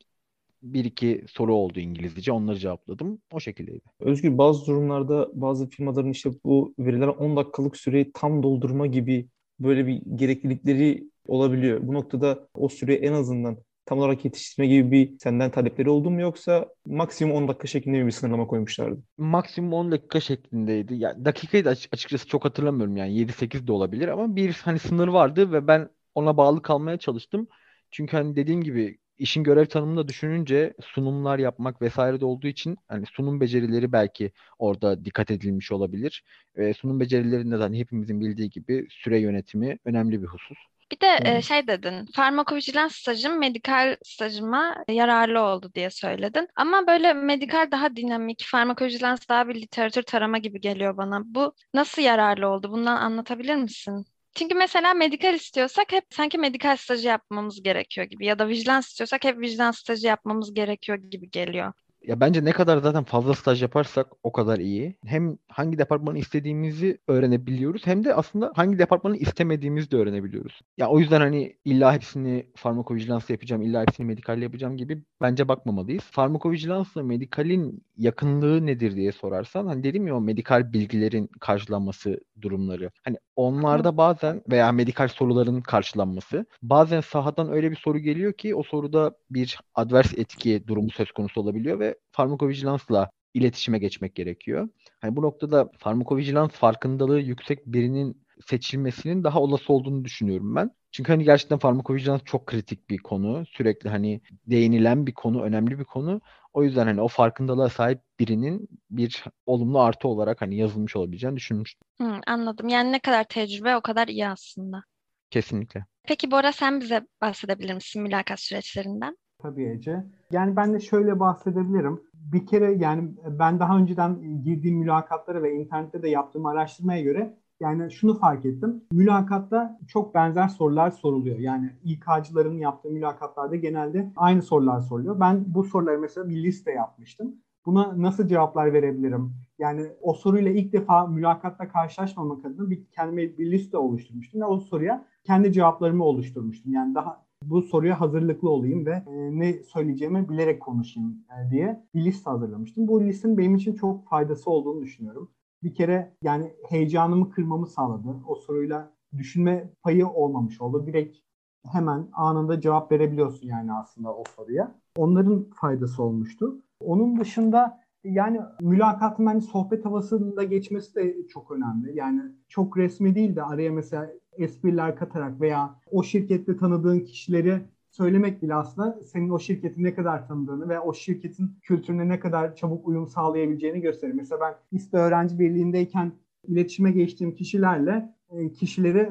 bir 0.64 0.86
iki 0.86 1.26
soru 1.30 1.56
oldu 1.56 1.80
İngilizce. 1.80 2.32
Onları 2.32 2.58
cevapladım. 2.58 3.22
O 3.32 3.40
şekildeydi. 3.40 3.82
Özgür 4.00 4.38
bazı 4.38 4.66
durumlarda 4.66 5.30
bazı 5.34 5.70
firmaların 5.70 6.12
işte 6.12 6.30
bu 6.46 6.74
verilen 6.80 7.08
10 7.08 7.38
dakikalık 7.38 7.78
süreyi 7.78 8.12
tam 8.14 8.44
doldurma 8.44 8.88
gibi 8.88 9.28
böyle 9.60 9.88
bir 9.88 10.02
gereklilikleri 10.16 11.04
olabiliyor. 11.28 11.88
Bu 11.88 11.94
noktada 11.94 12.48
o 12.54 12.70
süreyi 12.70 13.00
en 13.00 13.14
azından 13.14 13.58
tam 13.88 14.00
olarak 14.00 14.26
yetiştirme 14.26 14.68
gibi 14.68 14.92
bir 14.92 15.20
senden 15.20 15.52
talepleri 15.52 15.90
oldu 15.90 16.12
mu 16.12 16.22
yoksa 16.22 16.68
maksimum 16.86 17.36
10 17.36 17.48
dakika 17.48 17.68
şeklinde 17.68 18.06
bir 18.06 18.12
sınırlama 18.12 18.48
koymuşlardı? 18.48 19.04
Maksimum 19.18 19.74
10 19.74 19.92
dakika 19.92 20.20
şeklindeydi. 20.20 20.94
Ya 20.94 21.10
yani 21.10 21.26
dakikayı 21.26 21.66
da 21.66 21.70
açıkçası 21.70 22.28
çok 22.28 22.46
hatırlamıyorum 22.46 22.98
yani 22.98 23.14
7-8 23.18 23.68
de 23.68 23.72
olabilir 23.72 24.08
ama 24.08 24.36
bir 24.36 24.54
hani 24.64 24.80
sınır 24.80 25.08
vardı 25.08 25.52
ve 25.52 25.68
ben 25.68 25.90
ona 26.16 26.38
bağlı 26.38 26.62
kalmaya 26.62 26.98
çalıştım. 26.98 27.48
Çünkü 27.92 28.18
hani 28.18 28.36
dediğim 28.36 28.64
gibi 28.64 28.98
işin 29.18 29.44
görev 29.44 29.66
tanımını 29.66 30.08
düşününce 30.08 30.74
sunumlar 30.84 31.40
yapmak 31.40 31.82
vesaire 31.82 32.20
de 32.20 32.26
olduğu 32.26 32.48
için 32.48 32.78
hani 32.88 33.06
sunum 33.06 33.42
becerileri 33.42 33.92
belki 33.92 34.32
orada 34.60 35.06
dikkat 35.06 35.32
edilmiş 35.32 35.72
olabilir. 35.72 36.24
E, 36.56 36.74
sunum 36.74 37.00
becerilerinde 37.00 37.60
de 37.60 37.64
hani 37.64 37.80
hepimizin 37.80 38.22
bildiği 38.22 38.50
gibi 38.50 38.88
süre 38.90 39.20
yönetimi 39.20 39.78
önemli 39.86 40.22
bir 40.22 40.28
husus. 40.28 40.58
Bir 40.92 41.00
de 41.00 41.20
e, 41.26 41.42
şey 41.42 41.68
dedin, 41.68 42.06
farmakovijilans 42.16 42.96
stajım 42.96 43.40
medikal 43.40 43.98
stajıma 44.04 44.76
yararlı 44.90 45.42
oldu 45.42 45.72
diye 45.76 45.90
söyledin. 45.90 46.48
Ama 46.56 46.88
böyle 46.88 47.14
medikal 47.14 47.72
daha 47.72 47.96
dinamik, 47.96 48.46
farmakovijilans 48.46 49.30
daha 49.30 49.48
bir 49.48 49.56
literatür 49.56 50.04
tarama 50.04 50.38
gibi 50.38 50.62
geliyor 50.62 50.98
bana. 50.98 51.22
Bu 51.26 51.54
nasıl 51.74 52.02
yararlı 52.02 52.48
oldu? 52.48 52.72
Bundan 52.72 52.98
anlatabilir 52.98 53.56
misin? 53.56 54.06
Çünkü 54.36 54.56
mesela 54.56 54.94
medikal 54.94 55.34
istiyorsak 55.34 55.92
hep 55.92 56.06
sanki 56.10 56.38
medikal 56.38 56.78
stajı 56.78 57.08
yapmamız 57.08 57.64
gerekiyor 57.64 58.08
gibi 58.08 58.26
ya 58.26 58.40
da 58.40 58.48
vigilans 58.48 58.88
istiyorsak 58.88 59.24
hep 59.24 59.40
vigilans 59.40 59.80
stajı 59.80 60.08
yapmamız 60.08 60.54
gerekiyor 60.54 60.98
gibi 60.98 61.32
geliyor. 61.32 61.74
Ya 62.08 62.20
bence 62.20 62.46
ne 62.46 62.52
kadar 62.52 62.78
zaten 62.78 63.04
fazla 63.04 63.34
staj 63.34 63.62
yaparsak 63.62 64.08
o 64.24 64.32
kadar 64.32 64.60
iyi. 64.60 64.96
Hem 65.06 65.38
hangi 65.48 65.78
departmanı 65.78 66.18
istediğimizi 66.18 66.98
öğrenebiliyoruz 67.08 67.88
hem 67.88 68.04
de 68.04 68.14
aslında 68.14 68.52
hangi 68.56 68.80
departmanı 68.80 69.18
istemediğimizi 69.18 69.92
de 69.92 69.98
öğrenebiliyoruz. 69.98 70.62
Ya 70.78 70.90
o 70.90 71.00
yüzden 71.00 71.22
hani 71.22 71.58
illa 71.66 71.94
hepsini 71.94 72.46
farmakovijilans 72.56 73.30
yapacağım, 73.30 73.62
illa 73.62 73.82
hepsini 73.82 74.06
medikalle 74.06 74.44
yapacağım 74.44 74.78
gibi 74.78 75.04
bence 75.22 75.48
bakmamalıyız. 75.48 76.04
Farmakovijilansla 76.04 77.04
medikalin 77.04 77.84
yakınlığı 77.98 78.66
nedir 78.66 78.96
diye 78.96 79.12
sorarsan 79.12 79.68
hani 79.68 79.84
dedim 79.84 80.08
ya 80.08 80.16
o 80.16 80.22
medikal 80.22 80.74
bilgilerin 80.74 81.30
karşılanması 81.40 82.20
durumları. 82.42 82.92
Hani 83.04 83.18
onlarda 83.36 83.98
bazen 83.98 84.42
veya 84.50 84.72
medikal 84.72 85.08
soruların 85.08 85.62
karşılanması 85.62 86.46
bazen 86.62 87.02
sahadan 87.02 87.52
öyle 87.52 87.72
bir 87.72 87.76
soru 87.76 88.00
geliyor 88.00 88.34
ki 88.34 88.56
o 88.56 88.64
soruda 88.64 89.12
bir 89.30 89.60
advers 89.76 90.14
etki 90.18 90.68
durumu 90.68 90.90
söz 90.90 91.12
konusu 91.12 91.42
olabiliyor 91.42 91.80
ve 91.80 91.97
farmakovijilansla 92.12 93.10
iletişime 93.34 93.80
geçmek 93.80 94.16
gerekiyor. 94.16 94.70
Hani 95.02 95.16
bu 95.16 95.22
noktada 95.22 95.70
farmakovijilans 95.80 96.52
farkındalığı 96.52 97.20
yüksek 97.20 97.66
birinin 97.66 98.26
seçilmesinin 98.48 99.24
daha 99.24 99.42
olası 99.42 99.74
olduğunu 99.74 100.06
düşünüyorum 100.06 100.56
ben. 100.56 100.72
Çünkü 100.92 101.12
hani 101.12 101.24
gerçekten 101.24 101.60
farmakovijilans 101.60 102.22
çok 102.26 102.46
kritik 102.46 102.90
bir 102.90 102.98
konu. 102.98 103.46
Sürekli 103.46 103.90
hani 103.90 104.22
değinilen 104.48 105.08
bir 105.08 105.14
konu, 105.14 105.44
önemli 105.44 105.80
bir 105.80 105.84
konu. 105.84 106.22
O 106.54 106.64
yüzden 106.64 106.86
hani 106.86 107.02
o 107.02 107.08
farkındalığa 107.08 107.70
sahip 107.70 108.00
birinin 108.20 108.70
bir 108.90 109.24
olumlu 109.46 109.80
artı 109.80 110.08
olarak 110.08 110.42
hani 110.42 110.58
yazılmış 110.58 110.96
olabileceğini 110.96 111.36
düşünmüştüm. 111.36 111.88
Hı, 112.02 112.22
anladım. 112.28 112.68
Yani 112.68 112.92
ne 112.92 113.00
kadar 113.00 113.24
tecrübe 113.24 113.76
o 113.76 113.82
kadar 113.82 114.08
iyi 114.08 114.28
aslında. 114.28 114.84
Kesinlikle. 115.32 115.86
Peki 116.04 116.32
Bora 116.32 116.52
sen 116.52 116.82
bize 116.82 117.02
bahsedebilir 117.22 117.74
misin 117.74 118.02
mülakat 118.02 118.40
süreçlerinden? 118.40 119.18
Tabii 119.40 119.66
Ece. 119.66 120.04
Yani 120.32 120.56
ben 120.56 120.74
de 120.74 120.80
şöyle 120.80 121.20
bahsedebilirim. 121.20 122.02
Bir 122.14 122.46
kere 122.46 122.72
yani 122.74 123.10
ben 123.40 123.60
daha 123.60 123.78
önceden 123.78 124.44
girdiğim 124.44 124.78
mülakatlara 124.78 125.44
ve 125.44 125.54
internette 125.54 126.04
de 126.04 126.10
yaptığım 126.10 126.46
araştırmaya 126.46 127.02
göre 127.02 127.38
yani 127.60 127.92
şunu 127.92 128.20
fark 128.20 128.46
ettim. 128.46 128.84
Mülakatta 128.92 129.80
çok 129.88 130.16
benzer 130.16 130.48
sorular 130.48 130.90
soruluyor. 130.90 131.40
Yani 131.40 131.72
İK'cıların 131.84 132.58
yaptığı 132.58 132.90
mülakatlarda 132.90 133.56
genelde 133.56 134.12
aynı 134.16 134.42
sorular 134.42 134.80
soruluyor. 134.80 135.20
Ben 135.20 135.44
bu 135.48 135.64
soruları 135.64 136.00
mesela 136.00 136.30
bir 136.30 136.44
liste 136.44 136.72
yapmıştım. 136.72 137.36
Buna 137.66 138.02
nasıl 138.02 138.28
cevaplar 138.28 138.74
verebilirim? 138.74 139.34
Yani 139.60 139.88
o 140.02 140.14
soruyla 140.14 140.52
ilk 140.52 140.74
defa 140.74 141.08
mülakatta 141.08 141.68
karşılaşmamak 141.68 142.46
adına 142.46 142.70
bir 142.70 142.86
kendime 142.86 143.38
bir 143.38 143.52
liste 143.52 143.78
oluşturmuştum 143.78 144.42
ve 144.42 144.46
o 144.46 144.60
soruya 144.60 145.06
kendi 145.24 145.54
cevaplarımı 145.54 146.04
oluşturmuştum. 146.04 146.74
Yani 146.74 146.96
daha 146.96 147.27
bu 147.44 147.62
soruya 147.62 148.02
hazırlıklı 148.02 148.50
olayım 148.50 148.86
ve 148.86 148.92
e, 148.92 149.40
ne 149.40 149.54
söyleyeceğimi 149.54 150.30
bilerek 150.30 150.62
konuşayım 150.62 151.26
e, 151.30 151.52
diye 151.52 151.84
bir 151.96 152.06
liste 152.06 152.30
hazırlamıştım. 152.30 152.88
Bu 152.88 153.04
listenin 153.04 153.38
benim 153.38 153.56
için 153.56 153.76
çok 153.76 154.08
faydası 154.08 154.50
olduğunu 154.50 154.82
düşünüyorum. 154.82 155.32
Bir 155.64 155.74
kere 155.74 156.14
yani 156.24 156.54
heyecanımı 156.70 157.30
kırmamı 157.30 157.68
sağladı. 157.68 158.16
O 158.28 158.36
soruyla 158.36 158.92
düşünme 159.18 159.70
payı 159.84 160.08
olmamış 160.08 160.62
oldu. 160.62 160.86
Direkt 160.88 161.18
hemen 161.66 162.08
anında 162.14 162.62
cevap 162.62 162.92
verebiliyorsun 162.92 163.48
yani 163.48 163.74
aslında 163.74 164.14
o 164.14 164.24
soruya. 164.36 164.76
Onların 164.98 165.46
faydası 165.56 166.04
olmuştu. 166.04 166.62
Onun 166.82 167.20
dışında 167.20 167.82
Yani 168.04 168.40
mülakatın 168.62 169.26
bence 169.26 169.46
sohbet 169.46 169.86
havasında 169.86 170.44
geçmesi 170.44 170.96
de 170.96 171.28
çok 171.28 171.52
önemli. 171.52 171.98
Yani 171.98 172.22
çok 172.48 172.78
resmi 172.78 173.16
değil 173.16 173.36
de 173.36 173.44
araya 173.44 173.72
mesela 173.72 174.10
espriler 174.38 174.96
katarak 174.96 175.42
veya 175.42 175.76
o 175.92 176.04
şirkette 176.04 176.58
tanıdığın 176.58 177.00
kişileri 177.00 177.62
söylemek 177.90 178.42
bile 178.42 178.56
aslında 178.56 179.00
senin 179.04 179.30
o 179.30 179.40
şirketi 179.40 179.84
ne 179.84 179.96
kadar 179.96 180.28
tanıdığını 180.28 180.70
ve 180.70 180.80
o 180.80 180.94
şirketin 180.94 181.60
kültürüne 181.62 182.08
ne 182.08 182.20
kadar 182.20 182.56
çabuk 182.56 182.88
uyum 182.88 183.08
sağlayabileceğini 183.08 183.82
gösterir. 183.82 184.14
Mesela 184.14 184.42
ben 184.42 184.78
İSPE 184.78 184.98
Öğrenci 184.98 185.40
Birliği'ndeyken 185.40 186.12
iletişime 186.48 186.92
geçtiğim 186.92 187.36
kişilerle 187.36 188.14
e, 188.30 188.52
kişileri 188.52 189.10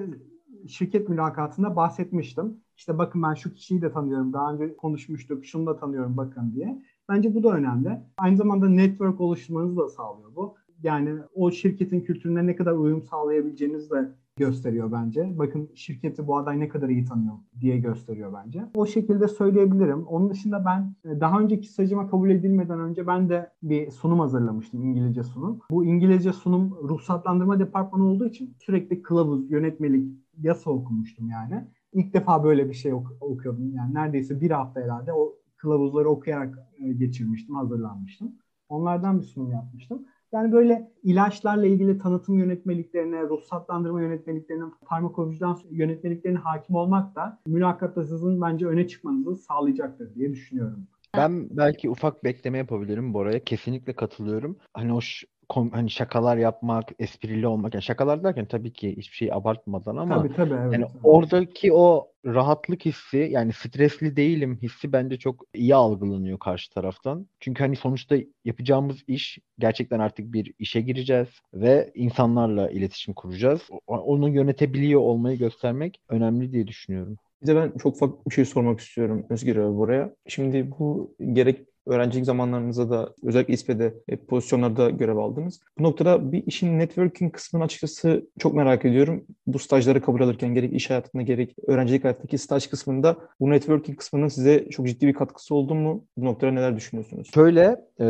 şirket 0.68 1.08
mülakatında 1.08 1.76
bahsetmiştim. 1.76 2.56
İşte 2.76 2.98
bakın 2.98 3.22
ben 3.22 3.34
şu 3.34 3.54
kişiyi 3.54 3.82
de 3.82 3.92
tanıyorum. 3.92 4.32
Daha 4.32 4.54
önce 4.54 4.76
konuşmuştuk. 4.76 5.44
Şunu 5.44 5.66
da 5.66 5.76
tanıyorum 5.76 6.16
bakın 6.16 6.52
diye. 6.54 6.82
Bence 7.08 7.34
bu 7.34 7.42
da 7.42 7.48
önemli. 7.48 8.00
Aynı 8.18 8.36
zamanda 8.36 8.68
network 8.68 9.20
oluşturmanızı 9.20 9.76
da 9.76 9.88
sağlıyor 9.88 10.36
bu. 10.36 10.54
Yani 10.82 11.18
o 11.34 11.50
şirketin 11.50 12.00
kültürüne 12.00 12.46
ne 12.46 12.56
kadar 12.56 12.72
uyum 12.72 13.02
sağlayabileceğinizi 13.02 13.90
de 13.90 14.12
gösteriyor 14.46 14.92
bence. 14.92 15.38
Bakın 15.38 15.70
şirketi 15.74 16.26
bu 16.26 16.36
aday 16.36 16.60
ne 16.60 16.68
kadar 16.68 16.88
iyi 16.88 17.04
tanıyor 17.04 17.34
diye 17.60 17.78
gösteriyor 17.78 18.32
bence. 18.44 18.64
O 18.74 18.86
şekilde 18.86 19.28
söyleyebilirim. 19.28 20.06
Onun 20.06 20.30
dışında 20.30 20.64
ben 20.64 20.94
e, 21.10 21.20
daha 21.20 21.40
önceki 21.40 21.68
stajıma 21.68 22.10
kabul 22.10 22.30
edilmeden 22.30 22.80
önce 22.80 23.06
ben 23.06 23.28
de 23.28 23.50
bir 23.62 23.90
sunum 23.90 24.20
hazırlamıştım. 24.20 24.82
İngilizce 24.82 25.22
sunum. 25.22 25.58
Bu 25.70 25.84
İngilizce 25.84 26.32
sunum 26.32 26.78
ruhsatlandırma 26.88 27.58
departmanı 27.58 28.04
olduğu 28.04 28.26
için 28.26 28.54
sürekli 28.58 29.02
kılavuz, 29.02 29.50
yönetmelik, 29.50 30.12
yasa 30.40 30.70
okumuştum 30.70 31.28
yani. 31.28 31.64
İlk 31.92 32.14
defa 32.14 32.44
böyle 32.44 32.68
bir 32.68 32.74
şey 32.74 32.92
ok- 32.92 33.16
okuyordum. 33.20 33.72
Yani 33.74 33.94
neredeyse 33.94 34.40
bir 34.40 34.50
hafta 34.50 34.80
herhalde 34.80 35.12
o 35.12 35.34
kılavuzları 35.56 36.08
okuyarak 36.08 36.58
e, 36.78 36.92
geçirmiştim, 36.92 37.54
hazırlanmıştım. 37.54 38.32
Onlardan 38.68 39.18
bir 39.18 39.24
sunum 39.24 39.52
yapmıştım. 39.52 40.06
Yani 40.32 40.52
böyle 40.52 40.90
ilaçlarla 41.02 41.66
ilgili 41.66 41.98
tanıtım 41.98 42.38
yönetmeliklerine, 42.38 43.22
ruhsatlandırma 43.22 44.02
yönetmeliklerine, 44.02 44.64
farmakovijilans 44.84 45.62
yönetmeliklerine 45.70 46.38
hakim 46.38 46.76
olmak 46.76 47.14
da 47.14 47.38
mülakatta 47.46 48.04
sizin 48.04 48.40
bence 48.40 48.66
öne 48.66 48.88
çıkmanızı 48.88 49.36
sağlayacaktır 49.36 50.14
diye 50.14 50.32
düşünüyorum. 50.32 50.86
Ben 51.16 51.48
belki 51.50 51.90
ufak 51.90 52.24
bekleme 52.24 52.58
yapabilirim 52.58 53.14
Bora'ya. 53.14 53.44
Kesinlikle 53.44 53.92
katılıyorum. 53.92 54.56
Hani 54.74 54.92
o 54.92 55.00
kom- 55.48 55.72
hani 55.72 55.90
şakalar 55.90 56.36
yapmak, 56.36 56.92
esprili 56.98 57.46
olmak. 57.46 57.74
Yani 57.74 57.82
şakalar 57.82 58.24
derken 58.24 58.46
tabii 58.46 58.72
ki 58.72 58.96
hiçbir 58.96 59.16
şey 59.16 59.32
abartmadan 59.32 59.96
ama 59.96 60.22
tabii 60.22 60.34
tabii 60.34 60.54
evet. 60.54 60.72
yani 60.72 60.84
evet. 60.84 61.00
oradaki 61.02 61.72
o 61.72 62.08
rahatlık 62.26 62.84
hissi 62.84 63.28
yani 63.30 63.52
stresli 63.52 64.16
değilim 64.16 64.58
hissi 64.62 64.92
bence 64.92 65.18
çok 65.18 65.44
iyi 65.54 65.74
algılanıyor 65.74 66.38
karşı 66.38 66.70
taraftan. 66.70 67.26
Çünkü 67.40 67.62
hani 67.62 67.76
sonuçta 67.76 68.16
yapacağımız 68.44 68.96
iş 69.06 69.38
gerçekten 69.58 69.98
artık 69.98 70.32
bir 70.32 70.52
işe 70.58 70.80
gireceğiz 70.80 71.28
ve 71.54 71.90
insanlarla 71.94 72.70
iletişim 72.70 73.14
kuracağız. 73.14 73.60
Onu 73.86 74.28
yönetebiliyor 74.28 75.00
olmayı 75.00 75.38
göstermek 75.38 76.00
önemli 76.08 76.52
diye 76.52 76.66
düşünüyorum. 76.66 77.16
Bir 77.42 77.46
de 77.46 77.56
ben 77.56 77.72
çok 77.78 77.94
ufak 77.94 78.26
bir 78.26 78.34
şey 78.34 78.44
sormak 78.44 78.80
istiyorum 78.80 79.26
Özgür 79.30 79.56
abi 79.56 79.76
buraya. 79.76 80.14
Şimdi 80.26 80.70
bu 80.78 81.14
gerek 81.32 81.66
öğrencilik 81.86 82.26
zamanlarınızda 82.26 82.90
da 82.90 83.14
özellikle 83.22 83.54
İSPE'de 83.54 83.94
e, 84.08 84.16
pozisyonlarda 84.16 84.90
görev 84.90 85.16
aldınız. 85.16 85.60
Bu 85.78 85.82
noktada 85.82 86.32
bir 86.32 86.46
işin 86.46 86.78
networking 86.78 87.32
kısmını 87.32 87.64
açıkçası 87.64 88.26
çok 88.38 88.54
merak 88.54 88.84
ediyorum. 88.84 89.24
Bu 89.46 89.58
stajları 89.58 90.00
kabul 90.00 90.20
alırken 90.20 90.54
gerek 90.54 90.72
iş 90.72 90.90
hayatında 90.90 91.22
gerek 91.22 91.56
öğrencilik 91.66 92.04
hayattaki 92.04 92.38
staj 92.38 92.66
kısmında 92.66 93.16
bu 93.40 93.50
networking 93.50 93.98
kısmının 93.98 94.28
size 94.28 94.70
çok 94.70 94.86
ciddi 94.86 95.06
bir 95.06 95.14
katkısı 95.14 95.54
oldu 95.54 95.74
mu? 95.74 96.04
Bu 96.16 96.24
noktada 96.24 96.52
neler 96.52 96.76
düşünüyorsunuz? 96.76 97.30
Şöyle 97.34 97.76
e, 98.00 98.06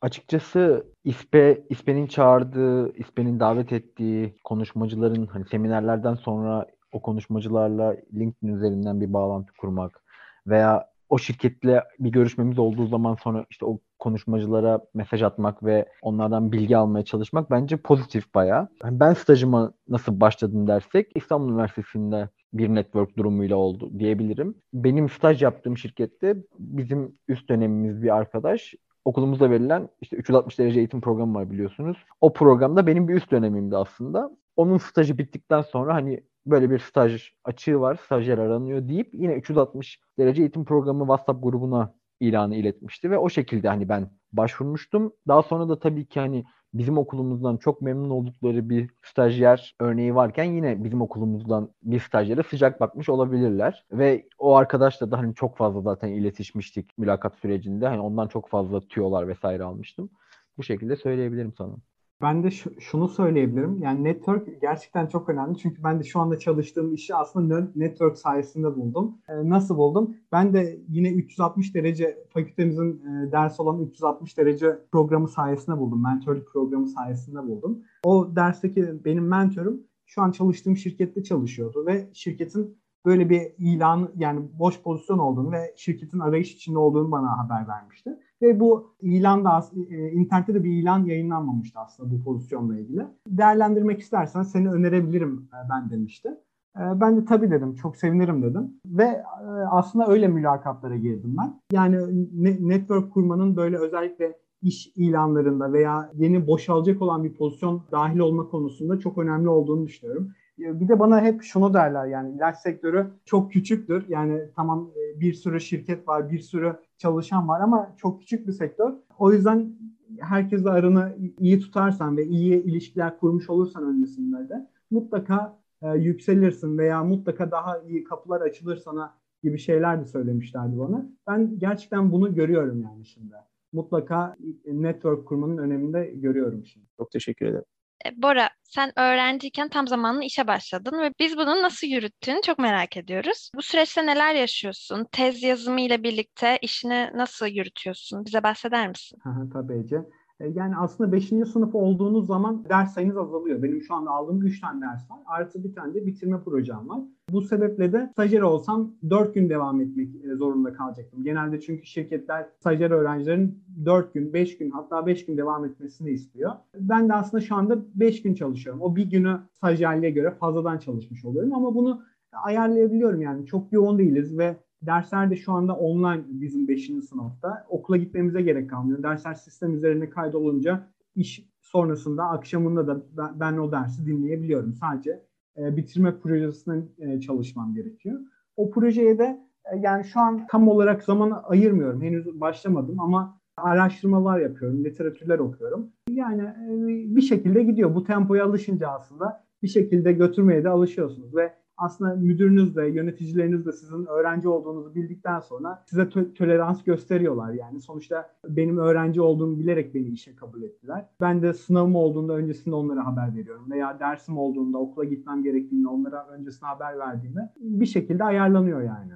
açıkçası 0.00 0.86
İSPE, 1.04 1.62
İSPE'nin 1.70 2.06
çağırdığı, 2.06 2.96
İSPE'nin 2.96 3.40
davet 3.40 3.72
ettiği 3.72 4.34
konuşmacıların 4.44 5.26
hani 5.26 5.44
seminerlerden 5.50 6.14
sonra 6.14 6.66
o 6.92 7.02
konuşmacılarla 7.02 7.96
LinkedIn 8.14 8.54
üzerinden 8.56 9.00
bir 9.00 9.12
bağlantı 9.12 9.52
kurmak 9.52 10.02
veya 10.46 10.88
o 11.08 11.18
şirketle 11.18 11.84
bir 11.98 12.10
görüşmemiz 12.10 12.58
olduğu 12.58 12.86
zaman 12.86 13.14
sonra 13.14 13.46
işte 13.50 13.66
o 13.66 13.78
konuşmacılara 13.98 14.80
mesaj 14.94 15.22
atmak 15.22 15.64
ve 15.64 15.86
onlardan 16.02 16.52
bilgi 16.52 16.76
almaya 16.76 17.04
çalışmak 17.04 17.50
bence 17.50 17.76
pozitif 17.76 18.34
bayağı. 18.34 18.68
Yani 18.84 19.00
ben 19.00 19.12
stajıma 19.12 19.72
nasıl 19.88 20.20
başladım 20.20 20.66
dersek 20.66 21.12
İstanbul 21.14 21.52
Üniversitesi'nde 21.52 22.28
bir 22.52 22.68
network 22.68 23.18
durumuyla 23.18 23.56
oldu 23.56 23.98
diyebilirim. 23.98 24.54
Benim 24.72 25.08
staj 25.08 25.42
yaptığım 25.42 25.78
şirkette 25.78 26.36
bizim 26.58 27.14
üst 27.28 27.48
dönemimiz 27.48 28.02
bir 28.02 28.16
arkadaş 28.16 28.74
okulumuzda 29.04 29.50
verilen 29.50 29.88
işte 30.00 30.16
360 30.16 30.58
derece 30.58 30.78
eğitim 30.78 31.00
programı 31.00 31.38
var 31.38 31.50
biliyorsunuz. 31.50 31.96
O 32.20 32.32
programda 32.32 32.86
benim 32.86 33.08
bir 33.08 33.14
üst 33.14 33.30
dönemimdi 33.30 33.76
aslında. 33.76 34.30
Onun 34.56 34.78
stajı 34.78 35.18
bittikten 35.18 35.62
sonra 35.62 35.94
hani 35.94 36.22
böyle 36.46 36.70
bir 36.70 36.78
staj 36.78 37.30
açığı 37.44 37.80
var, 37.80 38.00
stajyer 38.04 38.38
aranıyor 38.38 38.88
deyip 38.88 39.14
yine 39.14 39.34
360 39.34 40.00
derece 40.18 40.42
eğitim 40.42 40.64
programı 40.64 41.00
WhatsApp 41.00 41.42
grubuna 41.42 41.94
ilanı 42.20 42.56
iletmişti 42.56 43.10
ve 43.10 43.18
o 43.18 43.28
şekilde 43.28 43.68
hani 43.68 43.88
ben 43.88 44.10
başvurmuştum. 44.32 45.12
Daha 45.28 45.42
sonra 45.42 45.68
da 45.68 45.78
tabii 45.78 46.06
ki 46.08 46.20
hani 46.20 46.44
bizim 46.74 46.98
okulumuzdan 46.98 47.56
çok 47.56 47.82
memnun 47.82 48.10
oldukları 48.10 48.68
bir 48.70 48.90
stajyer 49.02 49.74
örneği 49.80 50.14
varken 50.14 50.44
yine 50.44 50.84
bizim 50.84 51.02
okulumuzdan 51.02 51.70
bir 51.82 52.00
stajyere 52.00 52.42
sıcak 52.42 52.80
bakmış 52.80 53.08
olabilirler. 53.08 53.86
Ve 53.92 54.28
o 54.38 54.54
arkadaşla 54.56 55.10
da 55.10 55.18
hani 55.18 55.34
çok 55.34 55.56
fazla 55.56 55.80
zaten 55.80 56.08
iletişmiştik 56.08 56.98
mülakat 56.98 57.36
sürecinde. 57.36 57.88
Hani 57.88 58.00
ondan 58.00 58.28
çok 58.28 58.48
fazla 58.48 58.80
tüyolar 58.80 59.28
vesaire 59.28 59.62
almıştım. 59.64 60.10
Bu 60.58 60.62
şekilde 60.62 60.96
söyleyebilirim 60.96 61.52
sana. 61.58 61.76
Ben 62.22 62.42
de 62.42 62.50
şu- 62.50 62.80
şunu 62.80 63.08
söyleyebilirim. 63.08 63.78
Yani 63.78 64.04
network 64.04 64.60
gerçekten 64.60 65.06
çok 65.06 65.28
önemli. 65.28 65.58
Çünkü 65.58 65.82
ben 65.84 66.00
de 66.00 66.04
şu 66.04 66.20
anda 66.20 66.38
çalıştığım 66.38 66.94
işi 66.94 67.14
aslında 67.14 67.60
ne- 67.60 67.68
network 67.74 68.18
sayesinde 68.18 68.76
buldum. 68.76 69.18
Ee, 69.28 69.48
nasıl 69.48 69.76
buldum? 69.76 70.16
Ben 70.32 70.52
de 70.54 70.78
yine 70.88 71.10
360 71.10 71.74
derece 71.74 72.18
fakültemizin 72.32 73.00
e, 73.04 73.32
ders 73.32 73.60
olan 73.60 73.80
360 73.80 74.38
derece 74.38 74.78
programı 74.92 75.28
sayesinde 75.28 75.78
buldum. 75.78 76.02
Mentörlük 76.02 76.48
programı 76.52 76.88
sayesinde 76.88 77.38
buldum. 77.42 77.82
O 78.04 78.36
dersteki 78.36 79.04
benim 79.04 79.28
mentorum 79.28 79.80
şu 80.06 80.22
an 80.22 80.30
çalıştığım 80.30 80.76
şirkette 80.76 81.22
çalışıyordu 81.22 81.86
ve 81.86 82.10
şirketin 82.12 82.78
böyle 83.04 83.30
bir 83.30 83.42
ilan 83.58 84.10
yani 84.16 84.40
boş 84.58 84.82
pozisyon 84.82 85.18
olduğunu 85.18 85.52
ve 85.52 85.74
şirketin 85.76 86.18
arayış 86.18 86.54
içinde 86.54 86.78
olduğunu 86.78 87.10
bana 87.10 87.38
haber 87.38 87.68
vermişti. 87.68 88.10
Ve 88.42 88.60
bu 88.60 88.94
ilan 89.00 89.44
da 89.44 89.64
e, 89.90 90.10
internette 90.12 90.54
de 90.54 90.64
bir 90.64 90.70
ilan 90.82 91.04
yayınlanmamıştı 91.04 91.78
aslında 91.78 92.10
bu 92.10 92.22
pozisyonla 92.24 92.78
ilgili. 92.78 93.06
Değerlendirmek 93.28 94.00
istersen 94.00 94.42
seni 94.42 94.70
önerebilirim 94.70 95.48
e, 95.52 95.58
ben 95.70 95.90
demişti. 95.90 96.28
E, 96.76 96.80
Ben 97.00 97.16
de 97.16 97.24
tabii 97.24 97.50
dedim, 97.50 97.74
çok 97.74 97.96
sevinirim 97.96 98.42
dedim. 98.42 98.74
Ve 98.86 99.22
aslında 99.70 100.06
öyle 100.06 100.28
mülakatlara 100.28 100.96
girdim 100.96 101.36
ben. 101.38 101.60
Yani 101.72 101.96
ne- 102.34 102.68
network 102.68 103.12
kurmanın 103.12 103.56
böyle 103.56 103.78
özellikle 103.78 104.38
iş 104.62 104.92
ilanlarında 104.96 105.72
veya 105.72 106.10
yeni 106.14 106.46
boşalacak 106.46 107.02
olan 107.02 107.24
bir 107.24 107.34
pozisyon 107.34 107.82
dahil 107.92 108.18
olma 108.18 108.48
konusunda 108.48 108.98
çok 108.98 109.18
önemli 109.18 109.48
olduğunu 109.48 109.86
düşünüyorum. 109.86 110.30
Bir 110.58 110.88
de 110.88 110.98
bana 110.98 111.20
hep 111.20 111.42
şunu 111.42 111.74
derler 111.74 112.06
yani 112.06 112.34
ilaç 112.36 112.56
sektörü 112.58 113.06
çok 113.24 113.52
küçüktür. 113.52 114.04
Yani 114.08 114.40
tamam 114.56 114.90
e, 114.96 115.20
bir 115.20 115.34
sürü 115.34 115.60
şirket 115.60 116.08
var, 116.08 116.30
bir 116.30 116.38
sürü 116.38 116.76
çalışan 116.98 117.48
var 117.48 117.60
ama 117.60 117.94
çok 117.96 118.20
küçük 118.20 118.46
bir 118.46 118.52
sektör. 118.52 118.92
O 119.18 119.32
yüzden 119.32 119.72
herkesle 120.20 120.70
aranı 120.70 121.16
iyi 121.38 121.60
tutarsan 121.60 122.16
ve 122.16 122.26
iyi 122.26 122.64
ilişkiler 122.64 123.18
kurmuş 123.18 123.50
olursan 123.50 123.84
öncesinde 123.84 124.48
de 124.48 124.68
mutlaka 124.90 125.58
e, 125.82 125.88
yükselirsin 125.88 126.78
veya 126.78 127.04
mutlaka 127.04 127.50
daha 127.50 127.78
iyi 127.78 128.04
kapılar 128.04 128.40
açılır 128.40 128.76
sana 128.76 129.14
gibi 129.42 129.58
şeyler 129.58 130.00
de 130.00 130.04
söylemişlerdi 130.04 130.78
bana. 130.78 131.06
Ben 131.26 131.58
gerçekten 131.58 132.12
bunu 132.12 132.34
görüyorum 132.34 132.82
yani 132.82 133.06
şimdi. 133.06 133.34
Mutlaka 133.72 134.36
network 134.66 135.26
kurmanın 135.26 135.58
öneminde 135.58 136.06
görüyorum 136.14 136.64
şimdi. 136.64 136.86
Çok 136.96 137.10
teşekkür 137.10 137.46
ederim. 137.46 137.75
E, 138.06 138.22
Bora, 138.22 138.50
sen 138.62 138.98
öğrenciyken 138.98 139.68
tam 139.68 139.88
zamanlı 139.88 140.24
işe 140.24 140.46
başladın 140.46 141.02
ve 141.02 141.12
biz 141.20 141.36
bunu 141.36 141.62
nasıl 141.62 141.86
yürüttüğünü 141.86 142.40
çok 142.42 142.58
merak 142.58 142.96
ediyoruz. 142.96 143.50
Bu 143.56 143.62
süreçte 143.62 144.06
neler 144.06 144.34
yaşıyorsun? 144.34 145.06
Tez 145.12 145.42
yazımı 145.42 145.80
ile 145.80 146.02
birlikte 146.02 146.58
işini 146.62 147.10
nasıl 147.14 147.46
yürütüyorsun? 147.46 148.24
Bize 148.24 148.42
bahseder 148.42 148.88
misin? 148.88 149.18
Tabii 149.52 149.78
Ece. 149.84 149.96
E, 150.40 150.48
Yani 150.48 150.76
aslında 150.76 151.12
5. 151.12 151.28
sınıf 151.28 151.74
olduğunuz 151.74 152.26
zaman 152.26 152.64
ders 152.68 152.94
sayınız 152.94 153.16
azalıyor. 153.16 153.62
Benim 153.62 153.82
şu 153.82 153.94
anda 153.94 154.10
aldığım 154.10 154.42
3 154.42 154.60
tane 154.60 154.80
ders 154.80 155.10
var. 155.10 155.18
Artı 155.26 155.64
bir 155.64 155.74
tane 155.74 155.94
de 155.94 156.06
bitirme 156.06 156.40
projem 156.44 156.88
var. 156.88 157.00
Bu 157.32 157.42
sebeple 157.42 157.92
de 157.92 158.08
stajyer 158.12 158.40
olsam 158.40 158.94
4 159.10 159.34
gün 159.34 159.48
devam 159.48 159.80
etmek 159.80 160.08
e, 160.24 160.34
zorunda 160.34 160.72
kalacaktım. 160.72 161.24
Genelde 161.24 161.60
çünkü 161.60 161.86
şirketler 161.86 162.46
stajyer 162.60 162.90
öğrencilerin 162.90 163.58
4 163.84 164.14
gün, 164.14 164.32
5 164.32 164.58
gün 164.58 164.70
hatta 164.70 165.06
5 165.06 165.26
gün 165.26 165.36
devam 165.36 165.64
etmesini 165.64 166.10
istiyor. 166.10 166.52
Ben 166.80 167.08
de 167.08 167.14
aslında 167.14 167.40
şu 167.40 167.54
anda 167.54 167.78
5 167.94 168.22
gün 168.22 168.34
çalışıyorum. 168.34 168.82
O 168.82 168.96
bir 168.96 169.10
günü 169.10 169.38
stajyerliğe 169.52 170.10
göre 170.10 170.30
fazladan 170.30 170.78
çalışmış 170.78 171.24
oluyorum 171.24 171.54
ama 171.54 171.74
bunu 171.74 172.02
ayarlayabiliyorum 172.44 173.20
yani. 173.20 173.46
Çok 173.46 173.72
yoğun 173.72 173.98
değiliz 173.98 174.38
ve 174.38 174.56
Dersler 174.86 175.30
de 175.30 175.36
şu 175.36 175.52
anda 175.52 175.74
online 175.74 176.24
bizim 176.28 176.68
5. 176.68 176.90
sınıfta. 177.08 177.66
Okula 177.68 177.96
gitmemize 177.96 178.42
gerek 178.42 178.70
kalmıyor. 178.70 179.02
Dersler 179.02 179.34
sistem 179.34 179.74
üzerine 179.74 180.10
kaydolunca 180.10 180.88
iş 181.14 181.48
sonrasında 181.60 182.24
akşamında 182.24 182.86
da 182.86 183.02
ben, 183.40 183.56
o 183.56 183.72
dersi 183.72 184.06
dinleyebiliyorum. 184.06 184.74
Sadece 184.74 185.22
e, 185.56 185.76
bitirme 185.76 186.18
projesine 186.18 186.82
e, 186.98 187.20
çalışmam 187.20 187.74
gerekiyor. 187.74 188.20
O 188.56 188.70
projeye 188.70 189.18
de 189.18 189.40
e, 189.72 189.76
yani 189.78 190.04
şu 190.04 190.20
an 190.20 190.46
tam 190.46 190.68
olarak 190.68 191.02
zaman 191.02 191.42
ayırmıyorum. 191.44 192.02
Henüz 192.02 192.40
başlamadım 192.40 193.00
ama 193.00 193.40
araştırmalar 193.56 194.40
yapıyorum, 194.40 194.84
literatürler 194.84 195.38
okuyorum. 195.38 195.92
Yani 196.10 196.42
e, 196.42 197.16
bir 197.16 197.22
şekilde 197.22 197.62
gidiyor. 197.62 197.94
Bu 197.94 198.04
tempoya 198.04 198.44
alışınca 198.44 198.88
aslında 198.88 199.44
bir 199.62 199.68
şekilde 199.68 200.12
götürmeye 200.12 200.64
de 200.64 200.68
alışıyorsunuz 200.68 201.36
ve 201.36 201.52
aslında 201.76 202.14
müdürünüz 202.14 202.76
de, 202.76 202.86
yöneticileriniz 202.86 203.66
de 203.66 203.72
sizin 203.72 204.06
öğrenci 204.06 204.48
olduğunuzu 204.48 204.94
bildikten 204.94 205.40
sonra 205.40 205.84
size 205.86 206.02
tö- 206.02 206.34
tolerans 206.34 206.84
gösteriyorlar. 206.84 207.52
Yani 207.52 207.80
sonuçta 207.80 208.30
benim 208.48 208.78
öğrenci 208.78 209.20
olduğumu 209.20 209.58
bilerek 209.58 209.94
beni 209.94 210.08
işe 210.08 210.36
kabul 210.36 210.62
ettiler. 210.62 211.04
Ben 211.20 211.42
de 211.42 211.52
sınavım 211.52 211.96
olduğunda 211.96 212.32
öncesinde 212.32 212.74
onlara 212.74 213.06
haber 213.06 213.36
veriyorum 213.36 213.70
veya 213.70 214.00
dersim 214.00 214.38
olduğunda 214.38 214.78
okula 214.78 215.04
gitmem 215.04 215.42
gerektiğinde 215.42 215.88
onlara 215.88 216.26
öncesinde 216.28 216.66
haber 216.66 216.98
verdiğimde 216.98 217.40
bir 217.56 217.86
şekilde 217.86 218.24
ayarlanıyor 218.24 218.82
yani. 218.82 219.12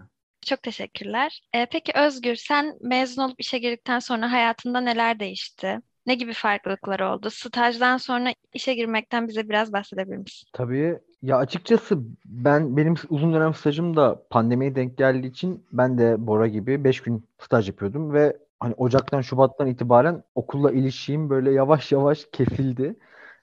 Çok 0.47 0.62
teşekkürler. 0.62 1.40
Ee, 1.55 1.67
peki 1.73 1.93
Özgür, 2.07 2.35
sen 2.35 2.79
mezun 2.81 3.23
olup 3.23 3.40
işe 3.40 3.59
girdikten 3.59 3.99
sonra 3.99 4.33
hayatında 4.33 4.81
neler 4.81 5.21
değişti? 5.21 5.81
Ne 6.07 6.14
gibi 6.14 6.33
farklılıklar 6.33 7.00
oldu? 7.00 7.31
Stajdan 7.31 7.97
sonra 7.97 8.31
işe 8.55 8.75
girmekten 8.75 9.29
bize 9.29 9.49
biraz 9.49 9.73
bahsedebilir 9.73 10.17
misin? 10.17 10.49
Tabii. 10.52 11.00
Ya 11.22 11.36
açıkçası 11.36 11.98
ben 12.24 12.76
benim 12.76 12.94
uzun 13.10 13.32
dönem 13.34 13.54
stajım 13.54 13.96
da 13.96 14.22
pandemiye 14.30 14.74
denk 14.74 14.98
geldiği 14.98 15.26
için 15.26 15.64
ben 15.72 15.98
de 15.98 16.26
Bora 16.26 16.46
gibi 16.46 16.84
5 16.84 17.00
gün 17.00 17.24
staj 17.38 17.68
yapıyordum 17.68 18.12
ve 18.12 18.36
hani 18.60 18.74
Ocak'tan 18.74 19.20
Şubat'tan 19.20 19.66
itibaren 19.66 20.22
okulla 20.34 20.70
ilişiğim 20.72 21.30
böyle 21.30 21.52
yavaş 21.52 21.92
yavaş 21.92 22.26
kesildi. 22.32 22.96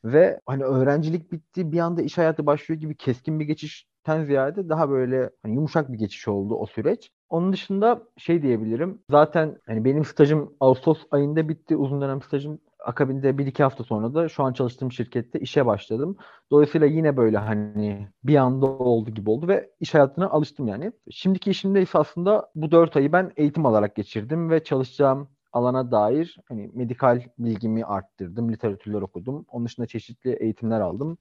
Ve 0.06 0.40
hani 0.46 0.64
öğrencilik 0.64 1.32
bitti 1.32 1.72
bir 1.72 1.80
anda 1.80 2.02
iş 2.02 2.18
hayatı 2.18 2.46
başlıyor 2.46 2.82
gibi 2.82 2.96
keskin 2.96 3.40
bir 3.40 3.46
geçişten 3.46 4.26
ziyade 4.26 4.70
daha 4.70 4.90
böyle 4.90 5.30
hani 5.44 5.56
yumuşak 5.56 5.92
bir 5.94 5.98
geçiş 5.98 6.28
oldu 6.28 6.56
o 6.56 6.66
süreç. 6.66 7.12
Onun 7.30 7.54
dışında 7.54 8.02
şey 8.18 8.42
diyebilirim. 8.42 9.00
Zaten 9.10 9.58
hani 9.66 9.86
benim 9.86 10.06
stajım 10.06 10.54
Ağustos 10.60 11.04
ayında 11.12 11.50
bitti. 11.50 11.76
Uzun 11.78 12.02
dönem 12.02 12.22
stajım 12.22 12.60
akabinde 12.88 13.38
bir 13.38 13.48
iki 13.48 13.64
hafta 13.64 13.84
sonra 13.84 14.14
da 14.14 14.30
şu 14.30 14.44
an 14.44 14.54
çalıştığım 14.54 14.92
şirkette 14.92 15.40
işe 15.40 15.66
başladım. 15.66 16.18
Dolayısıyla 16.52 16.88
yine 16.88 17.18
böyle 17.18 17.38
hani 17.38 18.08
bir 18.24 18.36
anda 18.36 18.66
oldu 18.66 19.12
gibi 19.12 19.30
oldu 19.30 19.48
ve 19.48 19.70
iş 19.80 19.94
hayatına 19.94 20.30
alıştım 20.30 20.68
yani. 20.68 20.92
Şimdiki 21.12 21.52
işimde 21.52 21.82
ise 21.82 22.00
aslında 22.00 22.50
bu 22.56 22.72
dört 22.72 22.98
ayı 22.98 23.12
ben 23.12 23.32
eğitim 23.38 23.66
alarak 23.66 23.96
geçirdim 23.96 24.50
ve 24.50 24.64
çalışacağım 24.64 25.30
alana 25.54 25.92
dair 25.92 26.38
hani 26.48 26.72
medikal 26.74 27.22
bilgimi 27.40 27.86
arttırdım, 27.86 28.52
literatürler 28.52 29.02
okudum. 29.02 29.46
Onun 29.50 29.66
dışında 29.66 29.88
çeşitli 29.88 30.34
eğitimler 30.34 30.82
aldım. 30.82 31.18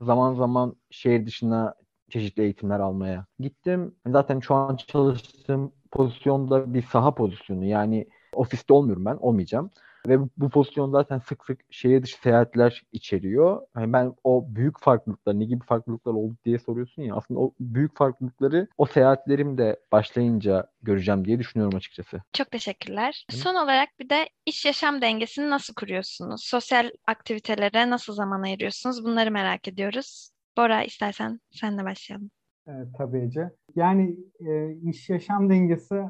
Zaman 0.00 0.34
zaman 0.34 0.76
şehir 0.90 1.26
dışına 1.26 1.74
çeşitli 2.10 2.42
eğitimler 2.42 2.80
almaya 2.80 3.26
gittim. 3.40 3.94
Zaten 4.06 4.40
şu 4.40 4.54
an 4.54 4.76
çalıştığım 4.76 5.72
pozisyonda 5.90 6.74
bir 6.74 6.82
saha 6.82 7.14
pozisyonu. 7.14 7.64
Yani 7.64 8.08
ofiste 8.34 8.74
olmuyorum 8.74 9.04
ben, 9.04 9.16
olmayacağım. 9.16 9.70
Ve 10.08 10.18
bu 10.36 10.50
pozisyon 10.50 10.90
zaten 10.90 11.18
sık 11.18 11.44
sık 11.44 11.60
şehir 11.70 12.02
dışı 12.02 12.20
seyahatler 12.20 12.82
içeriyor. 12.92 13.62
Yani 13.76 13.92
ben 13.92 14.14
o 14.24 14.44
büyük 14.48 14.80
farklılıklar, 14.80 15.38
ne 15.38 15.44
gibi 15.44 15.64
farklılıklar 15.64 16.12
oldu 16.12 16.36
diye 16.44 16.58
soruyorsun 16.58 17.02
ya. 17.02 17.14
Aslında 17.14 17.40
o 17.40 17.54
büyük 17.60 17.96
farklılıkları 17.96 18.68
o 18.78 18.86
seyahatlerim 18.86 19.58
de 19.58 19.80
başlayınca 19.92 20.66
göreceğim 20.82 21.24
diye 21.24 21.38
düşünüyorum 21.38 21.76
açıkçası. 21.76 22.22
Çok 22.32 22.50
teşekkürler. 22.50 23.26
Hı. 23.30 23.36
Son 23.36 23.54
olarak 23.54 23.88
bir 24.00 24.08
de 24.08 24.28
iş 24.46 24.66
yaşam 24.66 25.00
dengesini 25.00 25.50
nasıl 25.50 25.74
kuruyorsunuz? 25.74 26.44
Sosyal 26.44 26.90
aktivitelere 27.06 27.90
nasıl 27.90 28.12
zaman 28.12 28.42
ayırıyorsunuz? 28.42 29.04
Bunları 29.04 29.30
merak 29.30 29.68
ediyoruz. 29.68 30.30
Bora 30.56 30.82
istersen 30.82 31.40
senle 31.50 31.84
başlayalım. 31.84 32.30
Evet, 32.66 32.88
tabii 32.98 33.18
Ece. 33.18 33.50
Yani 33.74 34.16
e, 34.40 34.72
iş 34.90 35.10
yaşam 35.10 35.50
dengesi 35.50 36.02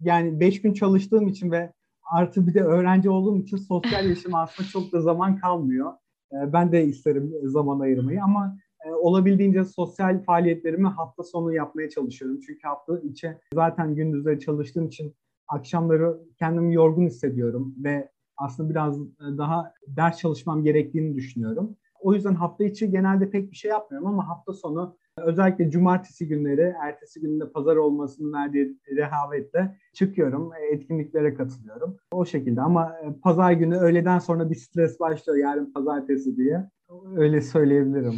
yani 0.00 0.40
beş 0.40 0.62
gün 0.62 0.72
çalıştığım 0.72 1.28
için 1.28 1.50
ve 1.50 1.72
artı 2.10 2.46
bir 2.46 2.54
de 2.54 2.62
öğrenci 2.62 3.10
olduğum 3.10 3.38
için 3.38 3.56
sosyal 3.56 4.08
yaşam 4.08 4.34
aslında 4.34 4.68
çok 4.68 4.92
da 4.92 5.00
zaman 5.00 5.36
kalmıyor. 5.36 5.92
E, 6.32 6.52
ben 6.52 6.72
de 6.72 6.84
isterim 6.84 7.32
zaman 7.42 7.80
ayırmayı 7.80 8.22
ama 8.22 8.56
e, 8.86 8.90
olabildiğince 8.90 9.64
sosyal 9.64 10.22
faaliyetlerimi 10.22 10.88
hafta 10.88 11.22
sonu 11.22 11.54
yapmaya 11.54 11.90
çalışıyorum. 11.90 12.40
Çünkü 12.46 12.60
hafta 12.62 12.98
içi 12.98 13.36
zaten 13.54 13.94
gündüzleri 13.94 14.40
çalıştığım 14.40 14.86
için 14.86 15.14
akşamları 15.48 16.20
kendimi 16.38 16.74
yorgun 16.74 17.06
hissediyorum 17.06 17.74
ve 17.84 18.10
aslında 18.36 18.70
biraz 18.70 18.98
daha 19.20 19.72
ders 19.86 20.18
çalışmam 20.18 20.64
gerektiğini 20.64 21.14
düşünüyorum. 21.14 21.76
O 22.06 22.14
yüzden 22.14 22.34
hafta 22.34 22.64
içi 22.64 22.90
genelde 22.90 23.30
pek 23.30 23.50
bir 23.50 23.56
şey 23.56 23.70
yapmıyorum 23.70 24.08
ama 24.08 24.28
hafta 24.28 24.52
sonu 24.52 24.96
özellikle 25.18 25.70
cumartesi 25.70 26.28
günleri, 26.28 26.74
ertesi 26.82 27.20
günde 27.20 27.52
pazar 27.52 27.76
olmasının 27.76 28.32
verdiği 28.32 28.76
rehavetle 28.96 29.78
çıkıyorum, 29.94 30.50
etkinliklere 30.72 31.34
katılıyorum. 31.34 31.96
O 32.12 32.24
şekilde 32.24 32.60
ama 32.60 32.96
pazar 33.22 33.52
günü 33.52 33.76
öğleden 33.76 34.18
sonra 34.18 34.50
bir 34.50 34.54
stres 34.54 35.00
başlıyor 35.00 35.38
yarın 35.38 35.72
pazartesi 35.72 36.36
diye. 36.36 36.70
Öyle 37.16 37.40
söyleyebilirim. 37.40 38.14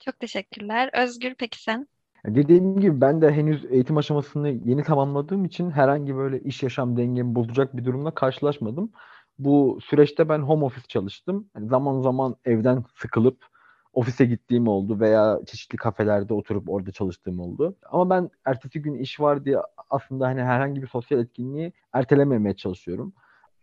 Çok 0.00 0.20
teşekkürler. 0.20 0.90
Özgür 0.94 1.34
peki 1.38 1.62
sen? 1.62 1.86
Dediğim 2.26 2.80
gibi 2.80 3.00
ben 3.00 3.22
de 3.22 3.32
henüz 3.32 3.64
eğitim 3.64 3.96
aşamasını 3.96 4.48
yeni 4.48 4.82
tamamladığım 4.82 5.44
için 5.44 5.70
herhangi 5.70 6.16
böyle 6.16 6.40
iş 6.40 6.62
yaşam 6.62 6.96
dengemi 6.96 7.34
bozacak 7.34 7.76
bir 7.76 7.84
durumla 7.84 8.10
karşılaşmadım 8.10 8.92
bu 9.38 9.78
süreçte 9.82 10.28
ben 10.28 10.38
home 10.38 10.64
office 10.64 10.86
çalıştım. 10.88 11.50
Yani 11.56 11.68
zaman 11.68 12.00
zaman 12.00 12.36
evden 12.44 12.84
sıkılıp 12.94 13.46
ofise 13.92 14.24
gittiğim 14.24 14.68
oldu 14.68 15.00
veya 15.00 15.40
çeşitli 15.46 15.76
kafelerde 15.76 16.34
oturup 16.34 16.70
orada 16.70 16.92
çalıştığım 16.92 17.40
oldu. 17.40 17.76
Ama 17.90 18.10
ben 18.10 18.30
ertesi 18.44 18.82
gün 18.82 18.94
iş 18.94 19.20
var 19.20 19.44
diye 19.44 19.58
aslında 19.90 20.26
hani 20.26 20.42
herhangi 20.42 20.82
bir 20.82 20.86
sosyal 20.86 21.20
etkinliği 21.20 21.72
ertelememeye 21.92 22.56
çalışıyorum. 22.56 23.12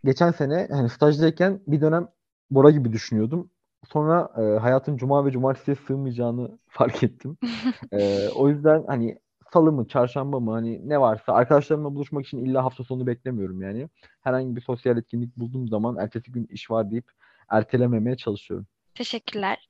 Geçen 0.05 0.31
sene 0.31 0.67
hani 0.71 0.89
stajdayken 0.89 1.59
bir 1.67 1.81
dönem 1.81 2.07
Bora 2.51 2.71
gibi 2.71 2.93
düşünüyordum. 2.93 3.49
Sonra 3.91 4.29
e, 4.37 4.59
hayatın 4.59 4.97
cuma 4.97 5.25
ve 5.25 5.31
cumartesiye 5.31 5.75
sığmayacağını 5.75 6.57
fark 6.67 7.03
ettim. 7.03 7.37
e, 7.91 8.29
o 8.35 8.49
yüzden 8.49 8.83
hani 8.87 9.17
salı 9.53 9.71
mı, 9.71 9.87
çarşamba 9.87 10.39
mı 10.39 10.51
hani 10.51 10.89
ne 10.89 10.99
varsa 11.01 11.33
arkadaşlarımla 11.33 11.95
buluşmak 11.95 12.25
için 12.25 12.45
illa 12.45 12.63
hafta 12.63 12.83
sonu 12.83 13.07
beklemiyorum 13.07 13.61
yani. 13.61 13.89
Herhangi 14.21 14.55
bir 14.55 14.61
sosyal 14.61 14.97
etkinlik 14.97 15.37
bulduğum 15.37 15.67
zaman 15.67 15.97
ertesi 15.97 16.31
gün 16.31 16.47
iş 16.49 16.71
var 16.71 16.91
deyip 16.91 17.11
ertelememeye 17.49 18.17
çalışıyorum. 18.17 18.67
Teşekkürler. 18.95 19.69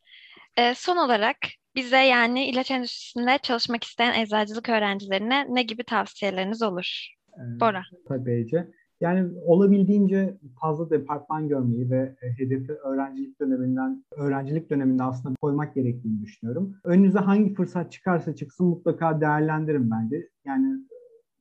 Ee, 0.58 0.74
son 0.76 0.98
olarak 0.98 1.38
bize 1.76 1.98
yani 1.98 2.50
ilaç 2.50 2.72
endüstrisinde 2.72 3.38
çalışmak 3.43 3.84
isteyen 3.84 4.22
eczacılık 4.22 4.69
öğrencilerine 4.69 5.46
ne 5.50 5.63
gibi 5.63 5.84
tavsiyeleriniz 5.84 6.62
olur? 6.62 7.08
Ee, 7.38 7.60
Bora. 7.60 7.84
Tabii 8.08 8.32
Ece. 8.32 8.67
Yani 9.04 9.32
olabildiğince 9.46 10.38
fazla 10.62 10.89
departman 10.89 11.48
görmeyi 11.48 11.92
ve 11.92 12.16
e, 12.22 12.39
hedefi 12.39 12.72
öğrencilik 12.72 13.39
döneminden 13.39 14.04
öğrencilik 14.16 14.70
döneminde 14.70 15.04
aslında 15.04 15.36
koymak 15.42 15.76
gerektiğini 15.76 16.22
düşünüyorum. 16.22 16.76
Önünüze 16.84 17.20
hangi 17.20 17.54
fırsat 17.54 17.92
çıkarsa 17.92 18.36
çıksın 18.36 18.68
mutlaka 18.68 19.22
değerlendirin 19.22 19.92
bence. 19.92 20.30
Yani 20.46 20.80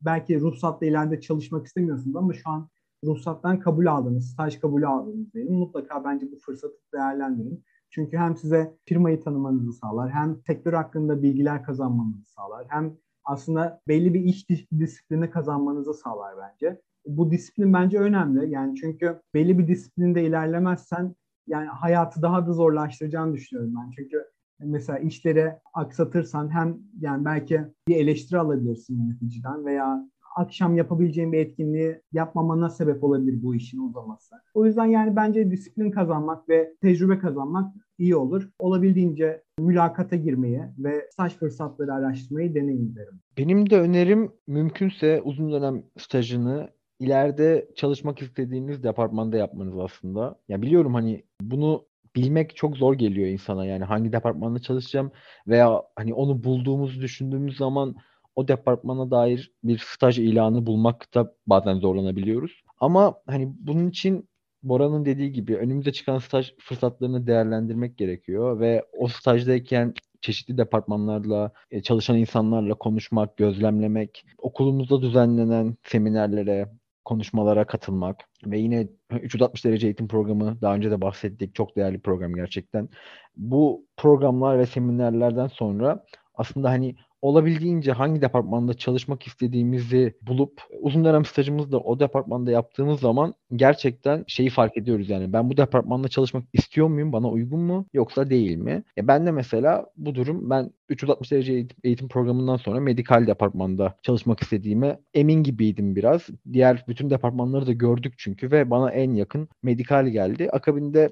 belki 0.01 0.41
ruhsatla 0.41 0.87
ileride 0.87 1.21
çalışmak 1.21 1.67
istemiyorsunuz 1.67 2.17
ama 2.17 2.33
şu 2.33 2.51
an 2.51 2.69
ruhsattan 3.05 3.61
kabul 3.61 3.87
aldınız, 3.87 4.31
staj 4.31 4.61
kabulü 4.61 4.87
aldınız 4.87 5.33
diyelim. 5.33 5.55
Mutlaka 5.55 6.05
bence 6.05 6.33
bu 6.33 6.37
fırsatı 6.37 6.77
değerlendirin. 6.95 7.65
Çünkü 7.91 8.17
hem 8.17 8.37
size 8.37 8.77
firmayı 8.85 9.21
tanımanızı 9.21 9.73
sağlar, 9.73 10.11
hem 10.11 10.37
sektör 10.47 10.73
hakkında 10.73 11.23
bilgiler 11.23 11.63
kazanmanızı 11.63 12.33
sağlar, 12.33 12.67
hem 12.69 12.97
aslında 13.25 13.81
belli 13.89 14.15
bir 14.15 14.21
iş 14.21 14.51
disiplini 14.79 15.31
kazanmanızı 15.31 15.95
sağlar 15.95 16.35
bence 16.39 16.81
bu 17.07 17.31
disiplin 17.31 17.73
bence 17.73 17.99
önemli. 17.99 18.51
Yani 18.51 18.77
çünkü 18.77 19.21
belli 19.35 19.59
bir 19.59 19.69
disiplinde 19.69 20.25
ilerlemezsen 20.25 21.15
yani 21.47 21.67
hayatı 21.67 22.23
daha 22.23 22.47
da 22.47 22.53
zorlaştıracağını 22.53 23.35
düşünüyorum 23.35 23.75
ben. 23.77 23.91
Çünkü 23.91 24.25
mesela 24.61 24.99
işleri 24.99 25.53
aksatırsan 25.75 26.55
hem 26.55 26.79
yani 27.01 27.25
belki 27.25 27.61
bir 27.89 27.97
eleştiri 27.97 28.39
alabilirsin 28.39 28.99
yöneticiden 28.99 29.67
veya 29.67 30.09
akşam 30.37 30.77
yapabileceğin 30.77 31.33
bir 31.33 31.39
etkinliği 31.39 32.01
yapmamana 32.13 32.69
sebep 32.69 33.05
olabilir 33.05 33.43
bu 33.43 33.55
işin 33.55 33.79
uzaması. 33.79 34.35
O 34.55 34.67
yüzden 34.67 34.87
yani 34.87 35.17
bence 35.17 35.51
disiplin 35.51 35.91
kazanmak 35.91 36.49
ve 36.49 36.75
tecrübe 36.81 37.19
kazanmak 37.19 37.75
iyi 37.99 38.17
olur. 38.17 38.49
Olabildiğince 38.59 39.43
mülakata 39.59 40.17
girmeyi 40.17 40.61
ve 40.79 41.09
staj 41.13 41.37
fırsatları 41.37 41.93
araştırmayı 41.93 42.55
deneyin 42.55 42.95
derim. 42.95 43.21
Benim 43.39 43.71
de 43.71 43.81
önerim 43.81 44.33
mümkünse 44.47 45.23
uzun 45.25 45.53
dönem 45.53 45.83
stajını 45.99 46.69
ileride 47.03 47.69
çalışmak 47.77 48.23
istediğiniz 48.23 48.83
departmanda 48.83 49.37
yapmanız 49.37 49.79
aslında. 49.79 50.39
Ya 50.49 50.63
biliyorum 50.63 50.95
hani 50.95 51.25
bunu 51.41 51.87
bilmek 52.17 52.57
çok 52.57 52.77
zor 52.77 52.95
geliyor 52.95 53.29
insana 53.29 53.67
yani 53.67 53.85
hangi 53.85 54.13
departmanda 54.13 54.59
çalışacağım 54.59 55.13
veya 55.49 55.83
hani 55.97 56.15
onu 56.15 56.45
bulduğumuzu 56.45 57.01
düşündüğümüz 57.01 57.57
zaman 57.57 57.97
o 58.35 58.49
departmana 58.49 59.11
dair 59.11 59.53
bir 59.65 59.79
staj 59.79 60.19
ilanı 60.19 60.67
bulmakta 60.67 61.35
bazen 61.47 61.75
zorlanabiliyoruz. 61.75 62.63
Ama 62.81 63.15
hani 63.27 63.53
bunun 63.59 63.89
için 63.91 64.29
Bora'nın 64.63 65.05
dediği 65.05 65.33
gibi 65.33 65.57
önümüze 65.57 65.93
çıkan 65.93 66.19
staj 66.19 66.53
fırsatlarını 66.59 67.27
değerlendirmek 67.27 67.99
gerekiyor 67.99 68.61
ve 68.61 68.85
o 68.99 69.09
stajdayken 69.09 69.95
çeşitli 70.21 70.59
departmanlarla 70.59 71.53
e, 71.71 71.83
çalışan 71.83 72.17
insanlarla 72.17 72.75
konuşmak, 72.75 73.37
gözlemlemek, 73.37 74.27
okulumuzda 74.39 75.03
düzenlenen 75.03 75.77
seminerlere, 75.85 76.69
konuşmalara 77.05 77.67
katılmak 77.67 78.25
ve 78.47 78.59
yine 78.59 78.89
360 79.11 79.65
derece 79.65 79.87
eğitim 79.87 80.09
programı 80.09 80.61
daha 80.63 80.75
önce 80.75 80.91
de 80.91 81.01
bahsettik. 81.01 81.55
Çok 81.55 81.77
değerli 81.77 82.01
program 82.01 82.35
gerçekten. 82.35 82.89
Bu 83.37 83.87
programlar 83.97 84.59
ve 84.59 84.67
seminerlerden 84.67 85.47
sonra 85.47 86.05
aslında 86.35 86.71
hani 86.71 86.97
olabildiğince 87.23 87.93
hangi 87.93 88.23
departmanda 88.23 88.75
çalışmak 88.75 89.27
istediğimizi 89.27 90.15
bulup 90.23 90.63
uzun 90.81 91.05
dönem 91.05 91.25
stajımızda 91.25 91.79
o 91.79 92.01
departmanda 92.01 92.51
yaptığımız 92.51 93.01
zaman 93.01 93.35
gerçekten 93.57 94.25
şeyi 94.27 94.51
fark 94.51 94.77
ediyoruz 94.77 95.11
yani 95.11 95.33
ben 95.33 95.51
bu 95.51 95.57
departmanda 95.57 96.09
çalışmak 96.09 96.45
istiyor 96.53 96.89
muyum? 96.89 97.13
Bana 97.13 97.29
uygun 97.29 97.61
mu? 97.61 97.87
Yoksa 97.93 98.31
değil 98.31 98.57
mi? 98.57 98.83
E 98.99 99.09
ben 99.09 99.27
de 99.27 99.31
mesela 99.31 99.87
bu 99.97 100.15
durum 100.15 100.51
ben 100.51 100.71
360 100.89 101.33
derece 101.33 101.67
eğitim 101.85 102.09
programından 102.09 102.57
sonra 102.57 102.81
medikal 102.81 103.27
departmanda 103.27 103.97
çalışmak 104.03 104.43
istediğime 104.43 104.99
emin 105.15 105.43
gibiydim 105.43 105.97
biraz. 105.97 106.29
Diğer 106.53 106.85
bütün 106.89 107.11
departmanları 107.11 107.67
da 107.67 107.73
gördük 107.73 108.15
çünkü 108.19 108.51
ve 108.51 108.71
bana 108.71 108.91
en 108.91 109.15
yakın 109.15 109.49
medikal 109.63 110.07
geldi. 110.07 110.49
Akabinde 110.53 111.11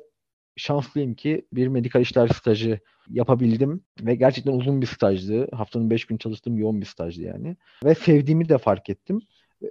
şanslıyım 0.56 1.14
ki 1.14 1.46
bir 1.52 1.68
medikal 1.68 2.00
işler 2.00 2.28
stajı 2.28 2.80
yapabildim 3.08 3.84
ve 4.00 4.14
gerçekten 4.14 4.52
uzun 4.52 4.82
bir 4.82 4.86
stajdı. 4.86 5.56
Haftanın 5.56 5.90
5 5.90 6.04
gün 6.04 6.16
çalıştığım 6.16 6.58
yoğun 6.58 6.80
bir 6.80 6.86
stajdı 6.86 7.22
yani. 7.22 7.56
Ve 7.84 7.94
sevdiğimi 7.94 8.48
de 8.48 8.58
fark 8.58 8.90
ettim. 8.90 9.20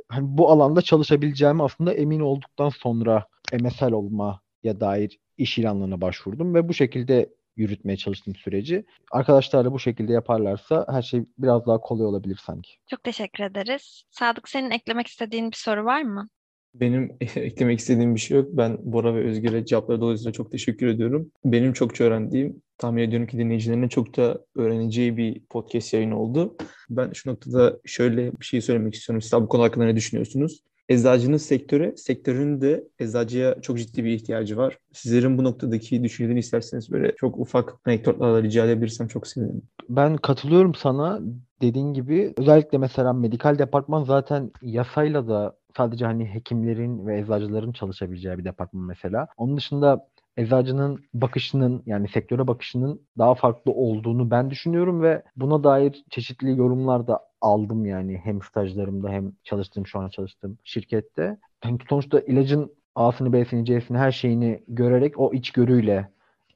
Hani 0.07 0.37
bu 0.37 0.51
alanda 0.51 0.81
çalışabileceğimi 0.81 1.63
aslında 1.63 1.93
emin 1.93 2.19
olduktan 2.19 2.69
sonra 2.69 3.25
MSL 3.53 3.91
olmaya 3.91 4.79
dair 4.79 5.19
iş 5.37 5.57
ilanlarına 5.57 6.01
başvurdum 6.01 6.55
ve 6.55 6.67
bu 6.67 6.73
şekilde 6.73 7.29
yürütmeye 7.55 7.97
çalıştım 7.97 8.35
süreci. 8.35 8.85
Arkadaşlar 9.11 9.65
da 9.65 9.71
bu 9.71 9.79
şekilde 9.79 10.13
yaparlarsa 10.13 10.85
her 10.89 11.01
şey 11.01 11.25
biraz 11.37 11.65
daha 11.65 11.81
kolay 11.81 12.05
olabilir 12.05 12.39
sanki. 12.45 12.71
Çok 12.87 13.03
teşekkür 13.03 13.43
ederiz. 13.43 14.03
Sadık 14.11 14.49
senin 14.49 14.71
eklemek 14.71 15.07
istediğin 15.07 15.51
bir 15.51 15.57
soru 15.57 15.85
var 15.85 16.01
mı? 16.01 16.29
Benim 16.73 17.11
eklemek 17.21 17.79
istediğim 17.79 18.15
bir 18.15 18.19
şey 18.19 18.37
yok. 18.37 18.47
Ben 18.51 18.77
Bora 18.81 19.15
ve 19.15 19.23
Özgür'e 19.23 19.65
cevapları 19.65 20.01
dolayısıyla 20.01 20.31
çok 20.31 20.51
teşekkür 20.51 20.87
ediyorum. 20.87 21.31
Benim 21.45 21.73
çokça 21.73 22.03
öğrendiğim, 22.03 22.61
tahmin 22.77 23.03
ediyorum 23.03 23.27
ki 23.27 23.37
dinleyicilerine 23.37 23.89
çok 23.89 24.17
da 24.17 24.39
öğreneceği 24.55 25.17
bir 25.17 25.41
podcast 25.49 25.93
yayını 25.93 26.19
oldu. 26.19 26.55
Ben 26.89 27.11
şu 27.13 27.29
noktada 27.29 27.79
şöyle 27.85 28.31
bir 28.39 28.45
şey 28.45 28.61
söylemek 28.61 28.95
istiyorum. 28.95 29.21
Siz 29.21 29.33
bu 29.33 29.47
konu 29.47 29.63
hakkında 29.63 29.85
ne 29.85 29.95
düşünüyorsunuz? 29.95 30.63
Eczacının 30.89 31.37
sektöre, 31.37 31.97
sektörün 31.97 32.61
de 32.61 32.83
eczacıya 32.99 33.61
çok 33.61 33.77
ciddi 33.77 34.03
bir 34.03 34.11
ihtiyacı 34.11 34.57
var. 34.57 34.77
Sizlerin 34.93 35.37
bu 35.37 35.43
noktadaki 35.43 36.03
düşüncelerini 36.03 36.39
isterseniz 36.39 36.91
böyle 36.91 37.15
çok 37.15 37.39
ufak 37.39 37.75
anekdotlarla 37.85 38.43
rica 38.43 38.65
edebilirsem 38.65 39.07
çok 39.07 39.27
sevinirim. 39.27 39.61
Ben 39.89 40.17
katılıyorum 40.17 40.75
sana. 40.75 41.19
Dediğin 41.61 41.93
gibi 41.93 42.33
özellikle 42.37 42.77
mesela 42.77 43.13
medikal 43.13 43.59
departman 43.59 44.03
zaten 44.03 44.51
yasayla 44.61 45.27
da 45.27 45.58
sadece 45.77 46.05
hani 46.05 46.25
hekimlerin 46.33 47.07
ve 47.07 47.19
eczacıların 47.19 47.71
çalışabileceği 47.71 48.37
bir 48.37 48.45
departman 48.45 48.83
mesela. 48.83 49.27
Onun 49.37 49.57
dışında 49.57 50.07
eczacının 50.37 51.03
bakışının 51.13 51.83
yani 51.85 52.07
sektöre 52.09 52.47
bakışının 52.47 53.01
daha 53.17 53.35
farklı 53.35 53.71
olduğunu 53.71 54.31
ben 54.31 54.49
düşünüyorum 54.49 55.01
ve 55.01 55.23
buna 55.35 55.63
dair 55.63 56.03
çeşitli 56.09 56.57
yorumlar 56.57 57.07
da 57.07 57.19
aldım 57.41 57.85
yani 57.85 58.17
hem 58.23 58.41
stajlarımda 58.41 59.09
hem 59.09 59.31
çalıştığım 59.43 59.87
şu 59.87 59.99
an 59.99 60.09
çalıştığım 60.09 60.57
şirkette. 60.63 61.37
Yani 61.65 61.77
sonuçta 61.89 62.19
ilacın 62.19 62.75
A'sını, 62.95 63.33
B'sini, 63.33 63.65
C'sini 63.65 63.97
her 63.97 64.11
şeyini 64.11 64.63
görerek 64.67 65.19
o 65.19 65.33
içgörüyle 65.33 66.11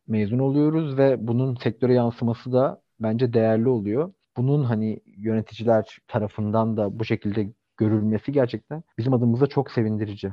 mezun 0.07 0.39
oluyoruz 0.39 0.97
ve 0.97 1.27
bunun 1.27 1.55
sektöre 1.55 1.93
yansıması 1.93 2.53
da 2.53 2.81
bence 2.99 3.33
değerli 3.33 3.69
oluyor. 3.69 4.13
Bunun 4.37 4.63
hani 4.63 4.99
yöneticiler 5.17 5.97
tarafından 6.07 6.77
da 6.77 6.99
bu 6.99 7.05
şekilde 7.05 7.53
görülmesi 7.77 8.31
gerçekten 8.31 8.83
bizim 8.97 9.13
adımıza 9.13 9.47
çok 9.47 9.71
sevindirici. 9.71 10.31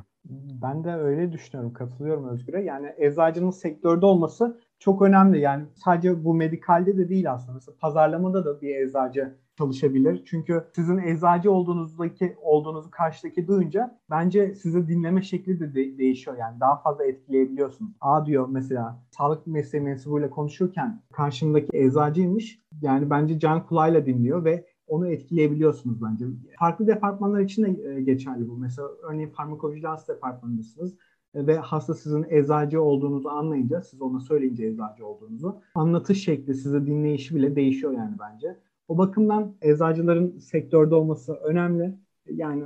Ben 0.63 0.85
de 0.85 0.95
öyle 0.95 1.33
düşünüyorum. 1.33 1.73
Katılıyorum 1.73 2.29
Özgür'e. 2.29 2.63
Yani 2.63 2.95
eczacının 2.99 3.51
sektörde 3.51 4.07
olması 4.07 4.61
çok 4.79 5.03
önemli. 5.03 5.41
Yani 5.41 5.65
sadece 5.75 6.25
bu 6.25 6.35
medikalde 6.35 6.97
de 6.97 7.09
değil 7.09 7.33
aslında. 7.33 7.55
Mesela 7.55 7.77
pazarlamada 7.81 8.45
da 8.45 8.61
bir 8.61 8.77
eczacı 8.77 9.35
çalışabilir. 9.59 10.23
Çünkü 10.27 10.65
sizin 10.75 10.99
eczacı 10.99 11.53
olduğunuzdaki 11.53 12.37
olduğunuzu 12.43 12.91
karşıdaki 12.91 13.49
duyunca 13.49 13.99
bence 14.11 14.55
sizi 14.55 14.89
dinleme 14.89 15.23
şekli 15.23 15.61
de, 15.61 15.75
de 15.75 15.99
değişiyor. 15.99 16.37
Yani 16.37 16.61
daha 16.61 16.77
fazla 16.77 17.05
etkileyebiliyorsunuz. 17.05 17.93
A 18.01 18.27
diyor 18.27 18.49
mesela 18.51 19.03
sağlık 19.11 19.47
mesleği 19.47 19.85
mensubuyla 19.85 20.31
konuşurken 20.31 21.03
karşımdaki 21.13 21.69
eczacıymış. 21.73 22.61
Yani 22.83 23.11
bence 23.11 23.39
can 23.39 23.67
kulağıyla 23.67 24.07
dinliyor 24.07 24.45
ve 24.45 24.67
onu 24.91 25.09
etkileyebiliyorsunuz 25.09 26.03
bence. 26.03 26.25
Farklı 26.59 26.87
departmanlar 26.87 27.41
için 27.41 27.65
de 27.65 27.95
e, 27.95 28.01
geçerli 28.03 28.49
bu. 28.49 28.57
Mesela 28.57 28.89
örneğin 29.03 29.31
farmakovijilans 29.31 30.09
departmanındasınız 30.09 30.95
e, 31.35 31.47
ve 31.47 31.57
hasta 31.57 31.95
sizin 31.95 32.27
eczacı 32.29 32.83
olduğunuzu 32.83 33.29
anlayınca, 33.29 33.83
siz 33.83 34.03
ona 34.03 34.21
söyleyince 34.21 34.67
eczacı 34.67 35.07
olduğunuzu, 35.07 35.61
anlatış 35.75 36.25
şekli, 36.25 36.55
sizi 36.55 36.87
dinleyişi 36.87 37.35
bile 37.35 37.57
değişiyor 37.57 37.93
yani 37.93 38.15
bence. 38.21 38.57
O 38.89 38.99
bakımdan 38.99 39.53
eczacıların 39.63 40.39
sektörde 40.39 40.95
olması 40.95 41.33
önemli. 41.35 41.95
Yani 42.27 42.65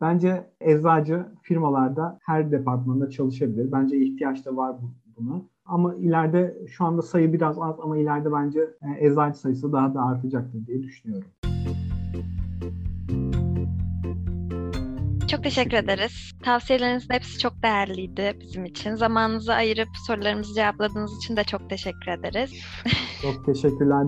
bence 0.00 0.50
eczacı 0.60 1.26
firmalarda 1.42 2.18
her 2.22 2.50
departmanda 2.50 3.10
çalışabilir. 3.10 3.72
Bence 3.72 3.96
ihtiyaç 3.96 4.46
da 4.46 4.56
var 4.56 4.76
buna. 5.16 5.42
Ama 5.64 5.94
ileride 5.94 6.58
şu 6.68 6.84
anda 6.84 7.02
sayı 7.02 7.32
biraz 7.32 7.58
az 7.58 7.80
ama 7.80 7.98
ileride 7.98 8.32
bence 8.32 8.60
e, 8.60 9.06
eczacı 9.06 9.38
sayısı 9.38 9.72
daha 9.72 9.94
da 9.94 10.02
artacaktır 10.02 10.66
diye 10.66 10.82
düşünüyorum. 10.82 11.28
teşekkür 15.44 15.76
ederiz. 15.76 16.32
Tavsiyelerinizin 16.44 17.14
hepsi 17.14 17.38
çok 17.38 17.62
değerliydi 17.62 18.36
bizim 18.40 18.64
için. 18.64 18.94
Zamanınızı 18.94 19.54
ayırıp 19.54 19.88
sorularımızı 20.06 20.54
cevapladığınız 20.54 21.18
için 21.18 21.36
de 21.36 21.44
çok 21.44 21.70
teşekkür 21.70 22.10
ederiz. 22.18 22.50
Çok 23.22 23.46
teşekkürler. 23.46 24.06